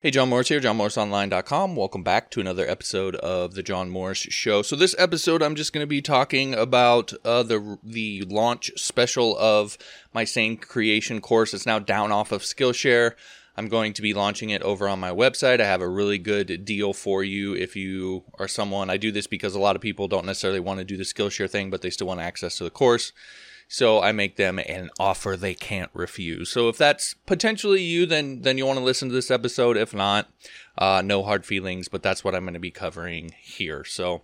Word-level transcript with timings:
Hey, 0.00 0.12
John 0.12 0.28
Morris 0.28 0.46
here, 0.46 0.60
johnmorrisonline.com. 0.60 1.74
Welcome 1.74 2.04
back 2.04 2.30
to 2.30 2.40
another 2.40 2.64
episode 2.70 3.16
of 3.16 3.54
the 3.54 3.64
John 3.64 3.90
Morris 3.90 4.18
Show. 4.18 4.62
So 4.62 4.76
this 4.76 4.94
episode, 4.96 5.42
I'm 5.42 5.56
just 5.56 5.72
going 5.72 5.82
to 5.82 5.88
be 5.88 6.00
talking 6.00 6.54
about 6.54 7.12
uh, 7.24 7.42
the 7.42 7.80
the 7.82 8.22
launch 8.22 8.70
special 8.76 9.36
of 9.38 9.76
my 10.14 10.22
Sane 10.22 10.56
Creation 10.56 11.20
course. 11.20 11.52
It's 11.52 11.66
now 11.66 11.80
down 11.80 12.12
off 12.12 12.30
of 12.30 12.42
Skillshare. 12.42 13.14
I'm 13.56 13.66
going 13.66 13.92
to 13.94 14.00
be 14.00 14.14
launching 14.14 14.50
it 14.50 14.62
over 14.62 14.88
on 14.88 15.00
my 15.00 15.10
website. 15.10 15.60
I 15.60 15.66
have 15.66 15.80
a 15.80 15.88
really 15.88 16.18
good 16.18 16.64
deal 16.64 16.92
for 16.92 17.24
you 17.24 17.56
if 17.56 17.74
you 17.74 18.22
are 18.38 18.46
someone. 18.46 18.90
I 18.90 18.98
do 18.98 19.10
this 19.10 19.26
because 19.26 19.56
a 19.56 19.60
lot 19.60 19.74
of 19.74 19.82
people 19.82 20.06
don't 20.06 20.26
necessarily 20.26 20.60
want 20.60 20.78
to 20.78 20.84
do 20.84 20.96
the 20.96 21.02
Skillshare 21.02 21.50
thing, 21.50 21.70
but 21.70 21.82
they 21.82 21.90
still 21.90 22.06
want 22.06 22.20
access 22.20 22.56
to 22.58 22.62
the 22.62 22.70
course. 22.70 23.12
So 23.68 24.00
I 24.00 24.12
make 24.12 24.36
them 24.36 24.58
an 24.58 24.88
offer 24.98 25.36
they 25.36 25.54
can't 25.54 25.90
refuse. 25.92 26.50
So 26.50 26.70
if 26.70 26.78
that's 26.78 27.14
potentially 27.26 27.82
you, 27.82 28.06
then 28.06 28.40
then 28.40 28.56
you 28.56 28.64
want 28.64 28.78
to 28.78 28.84
listen 28.84 29.08
to 29.08 29.14
this 29.14 29.30
episode. 29.30 29.76
If 29.76 29.94
not, 29.94 30.28
uh, 30.78 31.02
no 31.04 31.22
hard 31.22 31.44
feelings. 31.44 31.88
But 31.88 32.02
that's 32.02 32.24
what 32.24 32.34
I'm 32.34 32.44
going 32.44 32.54
to 32.54 32.60
be 32.60 32.70
covering 32.70 33.34
here. 33.38 33.84
So 33.84 34.22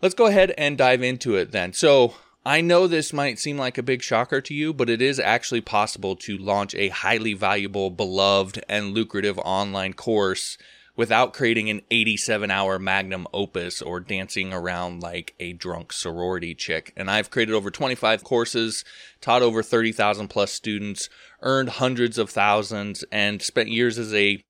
let's 0.00 0.14
go 0.14 0.26
ahead 0.26 0.54
and 0.56 0.78
dive 0.78 1.02
into 1.02 1.34
it 1.34 1.50
then. 1.50 1.72
So 1.72 2.14
I 2.46 2.60
know 2.60 2.86
this 2.86 3.12
might 3.12 3.38
seem 3.38 3.58
like 3.58 3.78
a 3.78 3.82
big 3.82 4.00
shocker 4.00 4.40
to 4.40 4.54
you, 4.54 4.72
but 4.72 4.88
it 4.88 5.02
is 5.02 5.18
actually 5.18 5.60
possible 5.60 6.14
to 6.16 6.38
launch 6.38 6.74
a 6.76 6.88
highly 6.88 7.34
valuable, 7.34 7.90
beloved, 7.90 8.64
and 8.68 8.94
lucrative 8.94 9.38
online 9.40 9.92
course 9.92 10.56
without 10.98 11.32
creating 11.32 11.70
an 11.70 11.80
87 11.92 12.50
hour 12.50 12.76
magnum 12.76 13.24
opus 13.32 13.80
or 13.80 14.00
dancing 14.00 14.52
around 14.52 15.00
like 15.00 15.32
a 15.38 15.52
drunk 15.52 15.92
sorority 15.92 16.56
chick. 16.56 16.92
And 16.96 17.08
I've 17.08 17.30
created 17.30 17.54
over 17.54 17.70
25 17.70 18.24
courses, 18.24 18.84
taught 19.20 19.40
over 19.40 19.62
30,000 19.62 20.26
plus 20.26 20.50
students, 20.50 21.08
earned 21.40 21.68
hundreds 21.68 22.18
of 22.18 22.30
thousands, 22.30 23.04
and 23.12 23.40
spent 23.40 23.68
years 23.68 23.96
as 23.96 24.12
a 24.12 24.42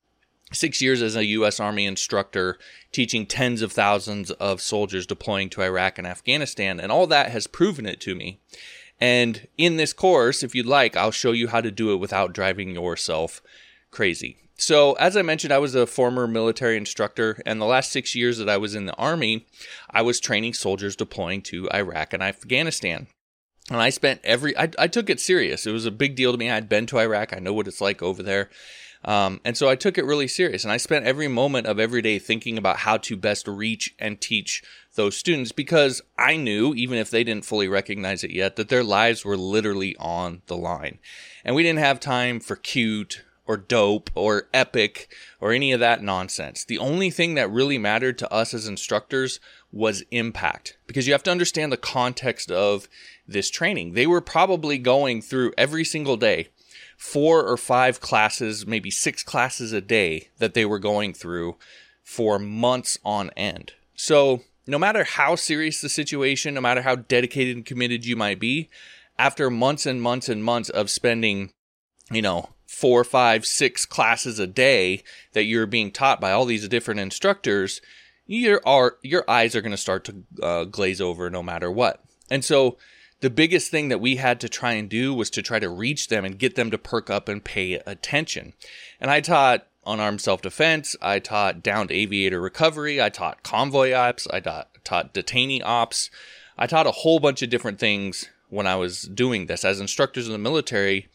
six 0.51 0.80
years 0.80 1.03
as 1.03 1.15
a 1.15 1.27
U.S. 1.27 1.61
Army 1.61 1.84
instructor, 1.84 2.56
teaching 2.92 3.27
tens 3.27 3.61
of 3.61 3.70
thousands 3.70 4.30
of 4.30 4.62
soldiers 4.62 5.06
deploying 5.06 5.51
to 5.51 5.61
Iraq 5.61 5.98
and 5.98 6.06
Afghanistan. 6.06 6.80
And 6.80 6.91
all 6.91 7.06
that 7.08 7.30
has 7.30 7.47
proven 7.47 7.84
it 7.84 8.01
to 8.01 8.14
me. 8.14 8.41
And 8.98 9.47
in 9.58 9.77
this 9.77 9.92
course, 9.92 10.42
if 10.42 10.55
you'd 10.55 10.64
like, 10.64 10.97
I'll 10.97 11.11
show 11.11 11.33
you 11.33 11.48
how 11.48 11.61
to 11.61 11.70
do 11.70 11.92
it 11.92 11.98
without 11.98 12.33
driving 12.33 12.70
yourself 12.70 13.42
crazy. 13.91 14.48
So, 14.61 14.95
as 14.95 15.17
I 15.17 15.23
mentioned, 15.23 15.53
I 15.53 15.59
was 15.59 15.77
a 15.77 15.87
former 15.87 16.27
military 16.27 16.77
instructor, 16.77 17.41
and 17.47 17.61
the 17.61 17.64
last 17.64 17.92
six 17.92 18.17
years 18.17 18.39
that 18.39 18.48
I 18.48 18.56
was 18.56 18.75
in 18.75 18.87
the 18.87 18.97
Army, 18.97 19.47
I 19.89 20.03
was 20.03 20.19
training 20.19 20.55
soldiers 20.55 20.97
deploying 20.97 21.42
to 21.42 21.70
Iraq 21.73 22.12
and 22.12 22.25
Afghanistan. 22.25 23.06
And 23.70 23.81
I 23.81 23.91
spent 23.91 24.20
every, 24.25 24.59
I, 24.59 24.69
I 24.77 24.89
took 24.89 25.09
it 25.09 25.20
serious. 25.20 25.64
It 25.64 25.70
was 25.70 25.86
a 25.86 25.92
big 25.92 26.17
deal 26.17 26.33
to 26.33 26.39
me. 26.39 26.51
I'd 26.51 26.69
been 26.69 26.86
to 26.86 26.98
Iraq, 26.98 27.33
I 27.33 27.39
know 27.39 27.53
what 27.53 27.69
it's 27.69 27.81
like 27.81 28.03
over 28.03 28.20
there. 28.20 28.51
Um, 29.05 29.41
and 29.45 29.56
so 29.56 29.69
I 29.69 29.77
took 29.77 29.97
it 29.97 30.05
really 30.05 30.27
serious. 30.27 30.64
And 30.64 30.73
I 30.73 30.77
spent 30.77 31.06
every 31.06 31.29
moment 31.29 31.69
of 31.69 31.79
every 31.79 32.03
day 32.03 32.19
thinking 32.19 32.59
about 32.59 32.79
how 32.79 32.97
to 32.97 33.17
best 33.17 33.47
reach 33.47 33.95
and 34.01 34.20
teach 34.20 34.64
those 34.97 35.17
students 35.17 35.53
because 35.53 36.03
I 36.19 36.36
knew, 36.36 36.75
even 36.75 36.98
if 36.98 37.11
they 37.11 37.23
didn't 37.23 37.45
fully 37.45 37.69
recognize 37.69 38.25
it 38.25 38.33
yet, 38.33 38.56
that 38.56 38.70
their 38.70 38.83
lives 38.83 39.25
were 39.25 39.36
literally 39.36 39.95
on 40.01 40.42
the 40.47 40.56
line. 40.56 40.98
And 41.45 41.55
we 41.55 41.62
didn't 41.62 41.79
have 41.79 42.01
time 42.01 42.41
for 42.41 42.56
cute 42.56 43.23
or 43.49 43.57
dope 43.57 44.11
or 44.15 44.47
epic 44.53 45.11
or 45.41 45.51
any 45.53 45.73
of 45.73 45.81
that 45.81 46.03
nonsense. 46.03 46.65
The 46.65 46.79
only 46.79 47.11
thing 47.11 47.35
that 47.35 47.51
really 47.51 47.79
mattered 47.79 48.19
to 48.19 48.33
us 48.33 48.55
as 48.55 48.69
instructors 48.69 49.41
was 49.73 50.05
impact 50.11 50.77
because 50.87 51.07
you 51.07 51.15
have 51.15 51.23
to 51.25 51.31
understand 51.31 51.73
the 51.73 51.79
context 51.79 52.51
of 52.51 52.89
this 53.27 53.51
training. 53.51 53.95
They 53.95 54.07
were 54.07 54.21
probably 54.21 54.79
going 54.79 55.23
through 55.23 55.53
every 55.59 55.85
single 55.85 56.17
day 56.17 56.49
four 56.97 57.47
or 57.47 57.57
five 57.57 58.01
classes, 58.01 58.67
maybe 58.67 58.91
six 58.91 59.23
classes 59.23 59.73
a 59.73 59.81
day 59.81 60.29
that 60.39 60.55
they 60.55 60.67
were 60.67 60.81
going 60.81 61.15
through 61.15 61.57
for 62.03 62.39
months 62.39 62.99
on 63.05 63.31
end. 63.37 63.73
So, 63.95 64.43
no 64.67 64.79
matter 64.79 65.05
how 65.05 65.37
serious 65.37 65.81
the 65.81 65.89
situation, 65.89 66.55
no 66.55 66.61
matter 66.61 66.83
how 66.83 66.97
dedicated 66.97 67.57
and 67.57 67.65
committed 67.65 68.05
you 68.05 68.17
might 68.17 68.41
be, 68.41 68.69
after 69.19 69.48
months 69.48 69.87
and 69.87 70.03
months 70.03 70.29
and 70.29 70.45
months 70.45 70.69
of 70.70 70.91
spending, 70.91 71.51
you 72.11 72.20
know, 72.20 72.51
four, 72.68 73.02
five, 73.02 73.46
six 73.46 73.86
classes 73.86 74.39
a 74.39 74.46
day 74.46 75.02
that 75.33 75.45
you're 75.45 75.67
being 75.67 75.90
taught 75.90 76.20
by 76.20 76.30
all 76.30 76.45
these 76.45 76.68
different 76.68 77.01
instructors, 77.01 77.80
your 78.27 78.61
are 78.67 78.98
your 79.02 79.24
eyes 79.29 79.56
are 79.56 79.62
going 79.62 79.73
to 79.73 79.77
start 79.77 80.05
to 80.05 80.23
uh, 80.42 80.64
glaze 80.64 81.01
over 81.01 81.30
no 81.30 81.42
matter 81.42 81.70
what. 81.70 82.05
And 82.30 82.45
so 82.45 82.77
the 83.20 83.30
biggest 83.30 83.70
thing 83.70 83.89
that 83.89 84.02
we 84.02 84.17
had 84.17 84.39
to 84.40 84.48
try 84.51 84.73
and 84.73 84.89
do 84.89 85.14
was 85.14 85.30
to 85.30 85.42
try 85.42 85.58
to 85.58 85.68
reach 85.70 86.08
them 86.08 86.27
and 86.27 86.39
get 86.39 86.55
them 86.55 86.70
to 86.70 86.78
perk 86.78 87.08
up 87.08 87.27
and 87.28 87.42
pay 87.42 87.74
attention. 87.86 88.52
And 89.01 89.11
I 89.11 89.23
taught 89.23 89.67
unarmed 89.86 90.20
self 90.20 90.42
defense, 90.42 90.95
I 91.01 91.20
taught 91.20 91.62
downed 91.62 91.90
aviator 91.90 92.40
recovery, 92.40 93.01
I 93.01 93.08
taught 93.08 93.42
convoy 93.42 93.92
ops, 93.95 94.28
I 94.30 94.40
taught, 94.40 94.68
taught 94.84 95.14
detainee 95.14 95.62
ops, 95.64 96.11
I 96.58 96.67
taught 96.67 96.86
a 96.86 96.92
whole 96.92 97.18
bunch 97.18 97.40
of 97.40 97.48
different 97.48 97.80
things 97.80 98.28
when 98.51 98.67
I 98.67 98.77
was 98.77 99.02
doing 99.02 99.46
this. 99.46 99.64
As 99.64 99.80
instructors 99.80 100.27
in 100.27 100.33
the 100.33 100.39
military, 100.39 101.08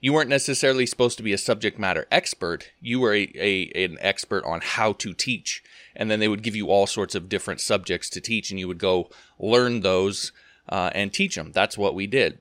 you 0.00 0.12
weren't 0.12 0.30
necessarily 0.30 0.86
supposed 0.86 1.18
to 1.18 1.22
be 1.22 1.32
a 1.32 1.38
subject 1.38 1.78
matter 1.78 2.06
expert. 2.10 2.70
You 2.80 3.00
were 3.00 3.14
a, 3.14 3.30
a, 3.34 3.84
an 3.84 3.98
expert 4.00 4.44
on 4.44 4.60
how 4.62 4.94
to 4.94 5.12
teach. 5.12 5.62
And 5.94 6.10
then 6.10 6.20
they 6.20 6.28
would 6.28 6.42
give 6.42 6.56
you 6.56 6.68
all 6.68 6.86
sorts 6.86 7.14
of 7.14 7.28
different 7.28 7.60
subjects 7.60 8.08
to 8.10 8.20
teach, 8.20 8.50
and 8.50 8.58
you 8.58 8.68
would 8.68 8.78
go 8.78 9.10
learn 9.38 9.80
those 9.80 10.32
uh, 10.68 10.90
and 10.94 11.12
teach 11.12 11.34
them. 11.34 11.52
That's 11.52 11.76
what 11.76 11.94
we 11.94 12.06
did. 12.06 12.40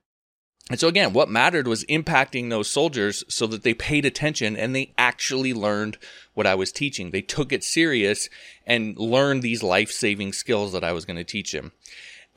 And 0.70 0.80
so, 0.80 0.88
again, 0.88 1.14
what 1.14 1.30
mattered 1.30 1.68
was 1.68 1.84
impacting 1.86 2.50
those 2.50 2.70
soldiers 2.70 3.24
so 3.28 3.48
that 3.48 3.64
they 3.64 3.74
paid 3.74 4.06
attention 4.06 4.56
and 4.56 4.76
they 4.76 4.94
actually 5.00 5.52
learned 5.52 5.98
what 6.36 6.46
I 6.46 6.54
was 6.54 6.72
teaching. 6.72 7.10
They 7.10 7.24
took 7.24 7.52
it 7.52 7.64
serious 7.64 8.30
and 8.68 8.96
learned 8.98 9.42
these 9.42 9.64
life 9.64 9.92
saving 9.92 10.34
skills 10.34 10.72
that 10.74 10.84
I 10.84 10.94
was 10.94 11.06
going 11.06 11.18
to 11.18 11.24
teach 11.24 11.54
them. 11.54 11.72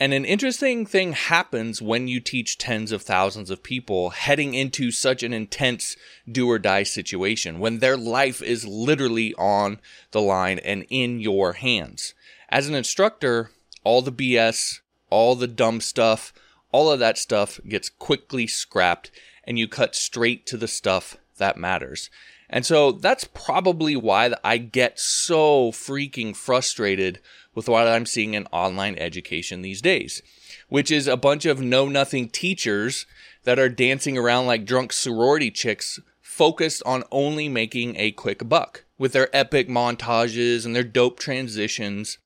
And 0.03 0.13
an 0.13 0.25
interesting 0.25 0.85
thing 0.85 1.13
happens 1.13 1.81
when 1.81 2.09
you 2.09 2.19
teach 2.19 2.59
tens 2.59 2.91
of 2.91 3.03
thousands 3.03 3.51
of 3.51 3.63
people 3.63 4.11
heading 4.11 4.53
into 4.53 4.91
such 4.91 5.23
an 5.23 5.33
intense 5.33 5.97
do 6.29 6.51
or 6.51 6.59
die 6.59 6.83
situation, 6.83 7.61
when 7.61 7.79
their 7.79 7.97
life 7.97 8.43
is 8.43 8.67
literally 8.67 9.33
on 9.35 9.79
the 10.11 10.21
line 10.21 10.59
and 10.59 10.85
in 10.91 11.21
your 11.21 11.53
hands. 11.53 12.15
As 12.49 12.67
an 12.67 12.75
instructor, 12.75 13.53
all 13.85 14.03
the 14.03 14.11
BS, 14.11 14.81
all 15.09 15.37
the 15.37 15.47
dumb 15.47 15.81
stuff, 15.81 16.33
all 16.73 16.91
of 16.91 16.99
that 16.99 17.17
stuff 17.17 17.61
gets 17.69 17.89
quickly 17.89 18.49
scrapped 18.49 19.13
and 19.45 19.57
you 19.57 19.69
cut 19.69 19.95
straight 19.95 20.47
to 20.47 20.57
the 20.57 20.67
stuff 20.67 21.17
that 21.39 21.57
matters. 21.57 22.11
And 22.53 22.67
so 22.67 22.93
that's 22.93 23.25
probably 23.25 23.97
why 23.97 24.31
I 24.45 24.59
get 24.59 25.01
so 25.01 25.73
freaking 25.73 26.37
frustrated 26.37 27.19
with 27.55 27.67
what 27.67 27.89
I'm 27.89 28.05
seeing 28.05 28.35
in 28.35 28.47
online 28.53 28.97
education 28.99 29.63
these 29.63 29.81
days, 29.81 30.23
which 30.69 30.91
is 30.91 31.07
a 31.07 31.17
bunch 31.17 31.47
of 31.47 31.63
know 31.63 31.89
nothing 31.89 32.29
teachers 32.29 33.07
that 33.45 33.59
are 33.59 33.71
dancing 33.71 34.19
around 34.19 34.47
like 34.47 34.67
drunk 34.67 34.93
sorority 34.93 35.51
chicks 35.51 35.99
focused 36.21 36.83
on 36.85 37.05
only 37.11 37.49
making 37.49 37.97
a 37.97 38.13
quick 38.13 38.47
buck 38.47 38.85
with 38.99 39.13
their 39.13 39.35
epic 39.35 39.69
montages 39.69 40.67
and 40.67 40.77
their 40.77 40.85
dope 40.85 41.19
transitions. 41.19 42.19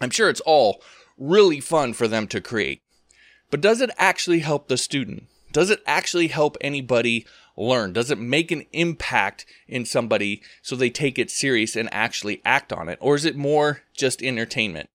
I'm 0.00 0.10
sure 0.10 0.28
it's 0.28 0.40
all 0.40 0.82
really 1.16 1.60
fun 1.60 1.92
for 1.92 2.08
them 2.08 2.26
to 2.28 2.40
create. 2.40 2.82
But 3.50 3.60
does 3.60 3.80
it 3.80 3.90
actually 3.98 4.40
help 4.40 4.68
the 4.68 4.76
student? 4.76 5.24
Does 5.52 5.70
it 5.70 5.82
actually 5.86 6.28
help 6.28 6.56
anybody 6.60 7.26
learn? 7.68 7.92
Does 7.92 8.10
it 8.10 8.18
make 8.18 8.50
an 8.50 8.64
impact 8.72 9.46
in 9.68 9.84
somebody 9.84 10.42
so 10.62 10.76
they 10.76 10.90
take 10.90 11.18
it 11.18 11.30
serious 11.30 11.76
and 11.76 11.88
actually 11.92 12.40
act 12.44 12.72
on 12.72 12.88
it? 12.88 12.98
Or 13.00 13.14
is 13.14 13.24
it 13.24 13.36
more 13.36 13.82
just 13.94 14.22
entertainment? 14.22 14.90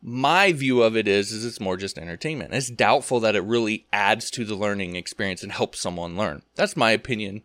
My 0.00 0.52
view 0.52 0.82
of 0.82 0.96
it 0.96 1.08
is, 1.08 1.32
is 1.32 1.46
it's 1.46 1.60
more 1.60 1.78
just 1.78 1.98
entertainment. 1.98 2.52
It's 2.52 2.68
doubtful 2.68 3.20
that 3.20 3.36
it 3.36 3.40
really 3.42 3.86
adds 3.92 4.30
to 4.32 4.44
the 4.44 4.54
learning 4.54 4.96
experience 4.96 5.42
and 5.42 5.50
helps 5.50 5.80
someone 5.80 6.16
learn. 6.16 6.42
That's 6.56 6.76
my 6.76 6.90
opinion. 6.90 7.42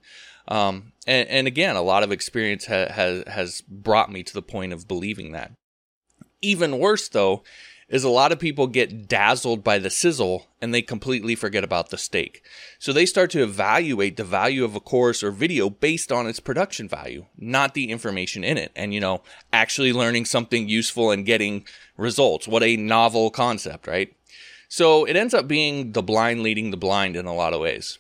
Um, 0.50 0.92
and, 1.08 1.30
and, 1.30 1.48
again, 1.48 1.76
a 1.76 1.82
lot 1.82 2.04
of 2.04 2.12
experience 2.12 2.66
ha- 2.66 2.92
has 2.92 3.24
has 3.28 3.62
brought 3.62 4.12
me 4.12 4.24
to 4.24 4.34
the 4.34 4.42
point 4.42 4.74
of 4.74 4.88
believing 4.88 5.32
that. 5.32 5.52
Even 6.42 6.80
worse, 6.80 7.08
though, 7.08 7.44
is 7.90 8.04
a 8.04 8.10
lot 8.10 8.32
of 8.32 8.40
people 8.40 8.68
get 8.68 9.08
dazzled 9.08 9.64
by 9.64 9.80
the 9.80 9.90
sizzle 9.90 10.48
and 10.62 10.74
they 10.74 10.82
completely 10.82 11.34
forget 11.34 11.64
about 11.64 11.90
the 11.90 11.98
steak. 11.98 12.44
So 12.78 12.94
they 12.94 13.06
start 13.06 13.32
to 13.32 13.42
evaluate 13.42 14.16
the 14.16 14.24
value 14.24 14.64
of 14.64 14.76
a 14.76 14.80
course 14.80 15.24
or 15.24 15.32
video 15.32 15.70
based 15.70 16.12
on 16.12 16.28
its 16.28 16.40
production 16.40 16.88
value, 16.88 17.26
not 17.38 17.74
the 17.74 17.90
information 17.90 18.44
in 18.44 18.58
it. 18.58 18.72
And, 18.76 18.94
you 18.94 19.00
know, 19.00 19.24
actually 19.52 19.92
learning 19.92 20.26
something 20.26 20.70
useful 20.70 21.10
and 21.10 21.26
getting 21.26 21.66
results. 21.98 22.48
What 22.48 22.64
a 22.64 22.78
novel 22.78 23.32
concept, 23.32 23.88
right? 23.88 24.16
So 24.68 25.06
it 25.06 25.16
ends 25.16 25.34
up 25.34 25.48
being 25.48 25.94
the 25.94 26.04
blind 26.04 26.44
leading 26.44 26.70
the 26.70 26.78
blind 26.78 27.16
in 27.16 27.26
a 27.26 27.34
lot 27.34 27.54
of 27.54 27.60
ways. 27.60 27.98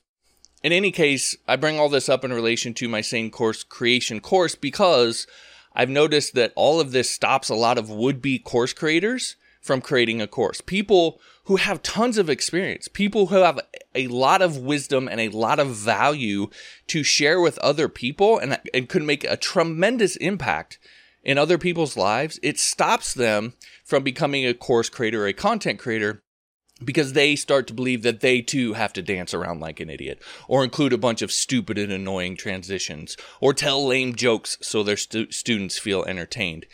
In 0.61 0.71
any 0.71 0.91
case, 0.91 1.35
I 1.47 1.55
bring 1.55 1.79
all 1.79 1.89
this 1.89 2.09
up 2.09 2.23
in 2.23 2.31
relation 2.31 2.75
to 2.75 2.87
my 2.87 3.01
sane 3.01 3.31
course 3.31 3.63
creation 3.63 4.19
course 4.19 4.53
because 4.53 5.25
I've 5.73 5.89
noticed 5.89 6.35
that 6.35 6.53
all 6.55 6.79
of 6.79 6.91
this 6.91 7.09
stops 7.09 7.49
a 7.49 7.55
lot 7.55 7.77
of 7.79 7.89
would 7.89 8.21
be 8.21 8.37
course 8.37 8.73
creators 8.73 9.35
from 9.59 9.81
creating 9.81 10.21
a 10.21 10.27
course. 10.27 10.61
People 10.61 11.19
who 11.45 11.57
have 11.57 11.83
tons 11.83 12.17
of 12.17 12.29
experience, 12.29 12.87
people 12.87 13.27
who 13.27 13.37
have 13.37 13.59
a 13.95 14.07
lot 14.07 14.41
of 14.41 14.57
wisdom 14.57 15.07
and 15.07 15.19
a 15.19 15.29
lot 15.29 15.59
of 15.59 15.69
value 15.69 16.47
to 16.87 17.03
share 17.03 17.41
with 17.41 17.57
other 17.59 17.89
people 17.89 18.37
and, 18.37 18.59
and 18.73 18.89
could 18.89 19.03
make 19.03 19.23
a 19.23 19.37
tremendous 19.37 20.15
impact 20.17 20.79
in 21.23 21.37
other 21.37 21.57
people's 21.57 21.97
lives. 21.97 22.39
It 22.41 22.59
stops 22.59 23.13
them 23.13 23.53
from 23.83 24.03
becoming 24.03 24.45
a 24.45 24.53
course 24.53 24.89
creator 24.89 25.23
or 25.23 25.27
a 25.27 25.33
content 25.33 25.79
creator 25.79 26.23
because 26.83 27.13
they 27.13 27.35
start 27.35 27.67
to 27.67 27.73
believe 27.73 28.03
that 28.03 28.21
they 28.21 28.41
too 28.41 28.73
have 28.73 28.93
to 28.93 29.01
dance 29.01 29.33
around 29.33 29.59
like 29.59 29.79
an 29.79 29.89
idiot 29.89 30.21
or 30.47 30.63
include 30.63 30.93
a 30.93 30.97
bunch 30.97 31.21
of 31.21 31.31
stupid 31.31 31.77
and 31.77 31.91
annoying 31.91 32.37
transitions 32.37 33.17
or 33.41 33.53
tell 33.53 33.85
lame 33.85 34.15
jokes 34.15 34.57
so 34.61 34.81
their 34.81 34.97
stu- 34.97 35.31
students 35.31 35.77
feel 35.77 36.03
entertained. 36.05 36.65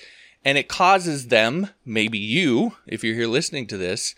And 0.46 0.60
it 0.60 0.70
causes 0.70 1.28
them, 1.28 1.72
maybe 1.84 2.20
you, 2.20 2.74
if 2.86 3.04
you're 3.04 3.16
here 3.16 3.28
listening 3.28 3.66
to 3.68 3.78
this, 3.78 4.14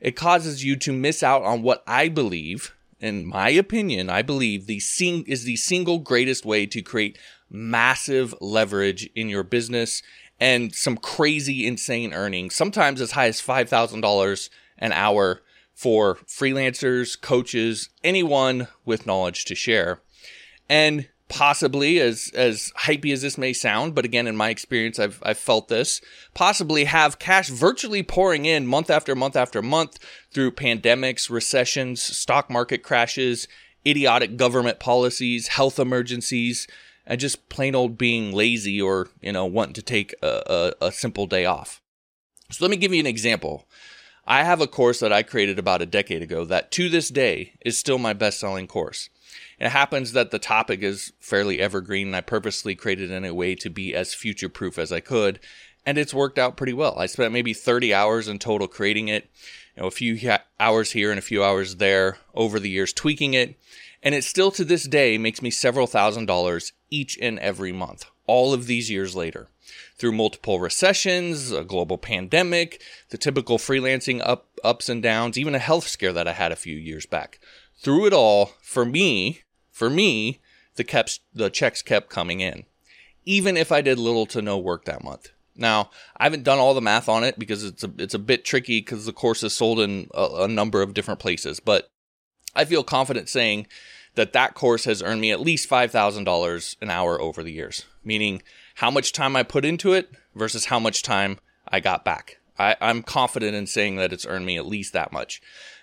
it 0.00 0.16
causes 0.16 0.64
you 0.64 0.74
to 0.76 0.92
miss 0.92 1.22
out 1.22 1.42
on 1.42 1.62
what 1.62 1.84
I 1.86 2.08
believe, 2.08 2.74
in 2.98 3.26
my 3.26 3.50
opinion, 3.50 4.08
I 4.08 4.22
believe 4.22 4.66
the 4.66 4.80
sing- 4.80 5.24
is 5.26 5.44
the 5.44 5.56
single 5.56 5.98
greatest 5.98 6.46
way 6.46 6.64
to 6.64 6.80
create 6.80 7.18
massive 7.50 8.34
leverage 8.40 9.10
in 9.14 9.28
your 9.28 9.42
business 9.42 10.02
and 10.40 10.74
some 10.74 10.96
crazy 10.96 11.66
insane 11.66 12.14
earnings, 12.14 12.54
sometimes 12.54 13.00
as 13.00 13.12
high 13.12 13.28
as 13.28 13.40
$5,000 13.40 14.50
an 14.78 14.92
hour 14.92 15.42
for 15.74 16.16
freelancers, 16.26 17.20
coaches, 17.20 17.90
anyone 18.02 18.68
with 18.86 19.06
knowledge 19.06 19.44
to 19.44 19.54
share. 19.54 20.00
And 20.68 21.08
possibly 21.28 22.00
as 22.00 22.30
as 22.34 22.72
hypey 22.80 23.12
as 23.12 23.22
this 23.22 23.36
may 23.36 23.52
sound, 23.52 23.94
but 23.94 24.04
again 24.04 24.26
in 24.26 24.36
my 24.36 24.50
experience 24.50 24.98
I've 24.98 25.20
I've 25.24 25.38
felt 25.38 25.68
this, 25.68 26.00
possibly 26.34 26.84
have 26.84 27.18
cash 27.18 27.48
virtually 27.48 28.02
pouring 28.02 28.44
in 28.44 28.66
month 28.66 28.90
after 28.90 29.14
month 29.14 29.36
after 29.36 29.62
month 29.62 29.98
through 30.32 30.52
pandemics, 30.52 31.30
recessions, 31.30 32.02
stock 32.02 32.48
market 32.50 32.82
crashes, 32.82 33.48
idiotic 33.86 34.36
government 34.36 34.80
policies, 34.80 35.48
health 35.48 35.78
emergencies, 35.78 36.66
and 37.06 37.20
just 37.20 37.48
plain 37.48 37.74
old 37.74 37.96
being 37.96 38.32
lazy 38.32 38.82
or, 38.82 39.08
you 39.20 39.32
know, 39.32 39.46
wanting 39.46 39.74
to 39.74 39.82
take 39.82 40.14
a, 40.22 40.72
a, 40.80 40.86
a 40.86 40.92
simple 40.92 41.26
day 41.26 41.44
off. 41.44 41.80
So 42.50 42.64
let 42.64 42.70
me 42.70 42.76
give 42.76 42.92
you 42.92 43.00
an 43.00 43.06
example. 43.06 43.68
I 44.26 44.42
have 44.42 44.60
a 44.60 44.66
course 44.66 44.98
that 45.00 45.12
I 45.12 45.22
created 45.22 45.58
about 45.58 45.82
a 45.82 45.86
decade 45.86 46.20
ago 46.20 46.44
that 46.46 46.72
to 46.72 46.88
this 46.88 47.10
day 47.10 47.52
is 47.60 47.78
still 47.78 47.98
my 47.98 48.12
best 48.12 48.40
selling 48.40 48.66
course. 48.66 49.08
It 49.60 49.68
happens 49.68 50.12
that 50.12 50.30
the 50.30 50.38
topic 50.38 50.82
is 50.82 51.12
fairly 51.20 51.60
evergreen 51.60 52.08
and 52.08 52.16
I 52.16 52.20
purposely 52.22 52.74
created 52.74 53.10
it 53.10 53.14
in 53.14 53.24
a 53.24 53.34
way 53.34 53.54
to 53.54 53.70
be 53.70 53.94
as 53.94 54.14
future 54.14 54.48
proof 54.48 54.78
as 54.78 54.90
I 54.90 55.00
could. 55.00 55.38
And 55.84 55.96
it's 55.96 56.12
worked 56.12 56.38
out 56.38 56.56
pretty 56.56 56.72
well. 56.72 56.98
I 56.98 57.06
spent 57.06 57.32
maybe 57.32 57.54
30 57.54 57.94
hours 57.94 58.26
in 58.26 58.40
total 58.40 58.66
creating 58.66 59.06
it, 59.06 59.30
you 59.76 59.82
know, 59.82 59.88
a 59.88 59.92
few 59.92 60.18
hours 60.58 60.90
here 60.90 61.10
and 61.10 61.18
a 61.18 61.22
few 61.22 61.44
hours 61.44 61.76
there 61.76 62.18
over 62.34 62.58
the 62.58 62.70
years 62.70 62.92
tweaking 62.92 63.34
it. 63.34 63.56
And 64.02 64.14
it 64.14 64.24
still 64.24 64.50
to 64.52 64.64
this 64.64 64.84
day 64.84 65.18
makes 65.18 65.40
me 65.40 65.50
several 65.50 65.86
thousand 65.86 66.26
dollars 66.26 66.72
each 66.90 67.16
and 67.22 67.38
every 67.38 67.72
month, 67.72 68.06
all 68.26 68.52
of 68.52 68.66
these 68.66 68.90
years 68.90 69.14
later 69.14 69.48
through 69.98 70.12
multiple 70.12 70.60
recessions, 70.60 71.50
a 71.50 71.64
global 71.64 71.98
pandemic, 71.98 72.80
the 73.10 73.18
typical 73.18 73.58
freelancing 73.58 74.20
up, 74.24 74.48
ups 74.62 74.88
and 74.88 75.02
downs, 75.02 75.38
even 75.38 75.54
a 75.54 75.60
health 75.60 75.88
scare 75.88 76.12
that 76.12 76.28
I 76.28 76.32
had 76.32 76.52
a 76.52 76.56
few 76.56 76.76
years 76.76 77.06
back. 77.06 77.40
Through 77.78 78.06
it 78.06 78.12
all, 78.12 78.52
for 78.62 78.84
me, 78.84 79.42
for 79.70 79.88
me, 79.90 80.40
the 80.76 80.84
kept, 80.84 81.20
the 81.34 81.50
checks 81.50 81.82
kept 81.82 82.10
coming 82.10 82.40
in, 82.40 82.64
even 83.24 83.56
if 83.56 83.72
I 83.72 83.80
did 83.80 83.98
little 83.98 84.26
to 84.26 84.42
no 84.42 84.58
work 84.58 84.84
that 84.84 85.04
month. 85.04 85.30
Now, 85.54 85.90
I 86.16 86.24
haven't 86.24 86.44
done 86.44 86.58
all 86.58 86.74
the 86.74 86.82
math 86.82 87.08
on 87.08 87.24
it 87.24 87.38
because 87.38 87.64
it's 87.64 87.82
a, 87.82 87.90
it's 87.98 88.14
a 88.14 88.18
bit 88.18 88.44
tricky 88.44 88.80
because 88.80 89.06
the 89.06 89.12
course 89.12 89.42
is 89.42 89.54
sold 89.54 89.80
in 89.80 90.08
a, 90.14 90.28
a 90.40 90.48
number 90.48 90.82
of 90.82 90.92
different 90.92 91.20
places, 91.20 91.60
but 91.60 91.90
I 92.54 92.64
feel 92.64 92.84
confident 92.84 93.28
saying 93.28 93.66
that 94.16 94.32
that 94.32 94.54
course 94.54 94.84
has 94.84 95.02
earned 95.02 95.20
me 95.20 95.30
at 95.30 95.40
least 95.40 95.70
$5,000 95.70 96.76
an 96.80 96.90
hour 96.90 97.20
over 97.20 97.42
the 97.42 97.52
years, 97.52 97.84
meaning 98.04 98.42
how 98.76 98.90
much 98.90 99.12
time 99.12 99.36
I 99.36 99.42
put 99.42 99.64
into 99.64 99.92
it 99.92 100.10
versus 100.34 100.66
how 100.66 100.78
much 100.78 101.02
time 101.02 101.38
I 101.68 101.80
got 101.80 102.04
back. 102.04 102.38
I, 102.58 102.76
am 102.80 103.02
confident 103.02 103.54
in 103.54 103.66
saying 103.66 103.96
that 103.96 104.12
it's 104.12 104.26
earned 104.26 104.46
me 104.46 104.56
at 104.56 104.66
least 104.66 104.92
that 104.94 105.12
much. 105.12 105.40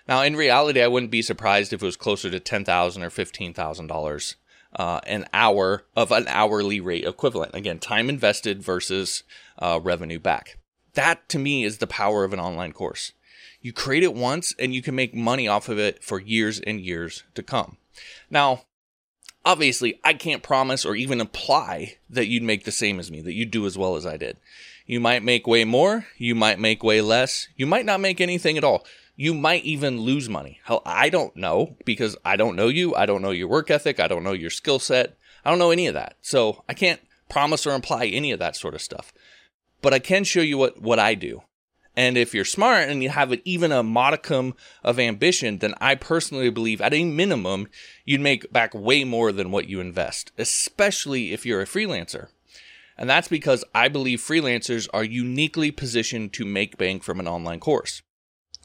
Now, 0.07 0.21
in 0.21 0.35
reality, 0.35 0.81
I 0.81 0.87
wouldn't 0.87 1.11
be 1.11 1.21
surprised 1.21 1.71
if 1.71 1.81
it 1.81 1.85
was 1.85 1.95
closer 1.95 2.29
to 2.29 2.39
ten 2.39 2.65
thousand 2.65 3.03
or 3.03 3.09
fifteen 3.09 3.53
thousand 3.53 3.89
uh, 3.89 3.93
dollars 3.93 4.35
an 4.75 5.25
hour 5.33 5.85
of 5.95 6.11
an 6.11 6.27
hourly 6.27 6.79
rate 6.79 7.05
equivalent. 7.05 7.53
Again, 7.53 7.79
time 7.79 8.09
invested 8.09 8.63
versus 8.63 9.23
uh, 9.59 9.79
revenue 9.81 10.19
back. 10.19 10.57
That 10.93 11.27
to 11.29 11.39
me 11.39 11.63
is 11.63 11.77
the 11.77 11.87
power 11.87 12.23
of 12.23 12.33
an 12.33 12.39
online 12.39 12.73
course. 12.73 13.13
You 13.61 13.71
create 13.71 14.03
it 14.03 14.13
once 14.13 14.53
and 14.59 14.73
you 14.73 14.81
can 14.81 14.95
make 14.95 15.15
money 15.15 15.47
off 15.47 15.69
of 15.69 15.79
it 15.79 16.03
for 16.03 16.19
years 16.19 16.59
and 16.59 16.81
years 16.81 17.23
to 17.35 17.43
come. 17.43 17.77
Now, 18.29 18.63
obviously, 19.45 19.99
I 20.03 20.13
can't 20.13 20.43
promise 20.43 20.85
or 20.85 20.95
even 20.95 21.21
imply 21.21 21.97
that 22.09 22.27
you'd 22.27 22.43
make 22.43 22.65
the 22.65 22.71
same 22.71 22.99
as 22.99 23.11
me, 23.11 23.21
that 23.21 23.33
you'd 23.33 23.51
do 23.51 23.65
as 23.65 23.77
well 23.77 23.95
as 23.95 24.05
I 24.05 24.17
did. 24.17 24.37
You 24.85 24.99
might 24.99 25.23
make 25.23 25.47
way 25.47 25.63
more, 25.63 26.05
you 26.17 26.35
might 26.35 26.59
make 26.59 26.83
way 26.83 27.01
less, 27.01 27.47
you 27.55 27.65
might 27.65 27.85
not 27.85 28.01
make 28.01 28.19
anything 28.19 28.57
at 28.57 28.63
all. 28.63 28.85
You 29.15 29.33
might 29.33 29.63
even 29.63 30.01
lose 30.01 30.27
money. 30.27 30.59
Hell, 30.63 30.81
I 30.85 31.09
don't 31.09 31.35
know 31.35 31.75
because 31.85 32.17
I 32.25 32.35
don't 32.35 32.55
know 32.55 32.67
you. 32.67 32.95
I 32.95 33.05
don't 33.05 33.21
know 33.21 33.29
your 33.29 33.47
work 33.47 33.69
ethic. 33.69 33.99
I 33.99 34.07
don't 34.07 34.23
know 34.23 34.33
your 34.33 34.49
skill 34.49 34.79
set. 34.79 35.15
I 35.45 35.51
don't 35.51 35.59
know 35.59 35.69
any 35.69 35.85
of 35.85 35.93
that. 35.93 36.15
So 36.21 36.63
I 36.67 36.73
can't 36.73 36.99
promise 37.29 37.67
or 37.67 37.75
imply 37.75 38.07
any 38.07 38.31
of 38.31 38.39
that 38.39 38.55
sort 38.55 38.73
of 38.73 38.81
stuff. 38.81 39.13
But 39.83 39.93
I 39.93 39.99
can 39.99 40.23
show 40.23 40.41
you 40.41 40.57
what, 40.57 40.81
what 40.81 40.97
I 40.97 41.13
do. 41.13 41.43
And 41.95 42.17
if 42.17 42.33
you're 42.33 42.45
smart 42.45 42.89
and 42.89 43.03
you 43.03 43.09
have 43.09 43.33
even 43.45 43.71
a 43.71 43.83
modicum 43.83 44.55
of 44.83 44.99
ambition, 44.99 45.59
then 45.59 45.75
I 45.79 45.95
personally 45.95 46.49
believe 46.49 46.81
at 46.81 46.93
a 46.93 47.03
minimum, 47.03 47.67
you'd 48.03 48.21
make 48.21 48.51
back 48.51 48.73
way 48.73 49.03
more 49.03 49.31
than 49.31 49.51
what 49.51 49.69
you 49.69 49.79
invest, 49.79 50.31
especially 50.37 51.33
if 51.33 51.45
you're 51.45 51.61
a 51.61 51.65
freelancer. 51.65 52.29
And 52.97 53.09
that's 53.09 53.27
because 53.27 53.63
I 53.73 53.89
believe 53.89 54.19
freelancers 54.19 54.87
are 54.93 55.03
uniquely 55.03 55.71
positioned 55.71 56.33
to 56.33 56.45
make 56.45 56.77
bank 56.77 57.03
from 57.03 57.19
an 57.19 57.27
online 57.27 57.59
course. 57.59 58.01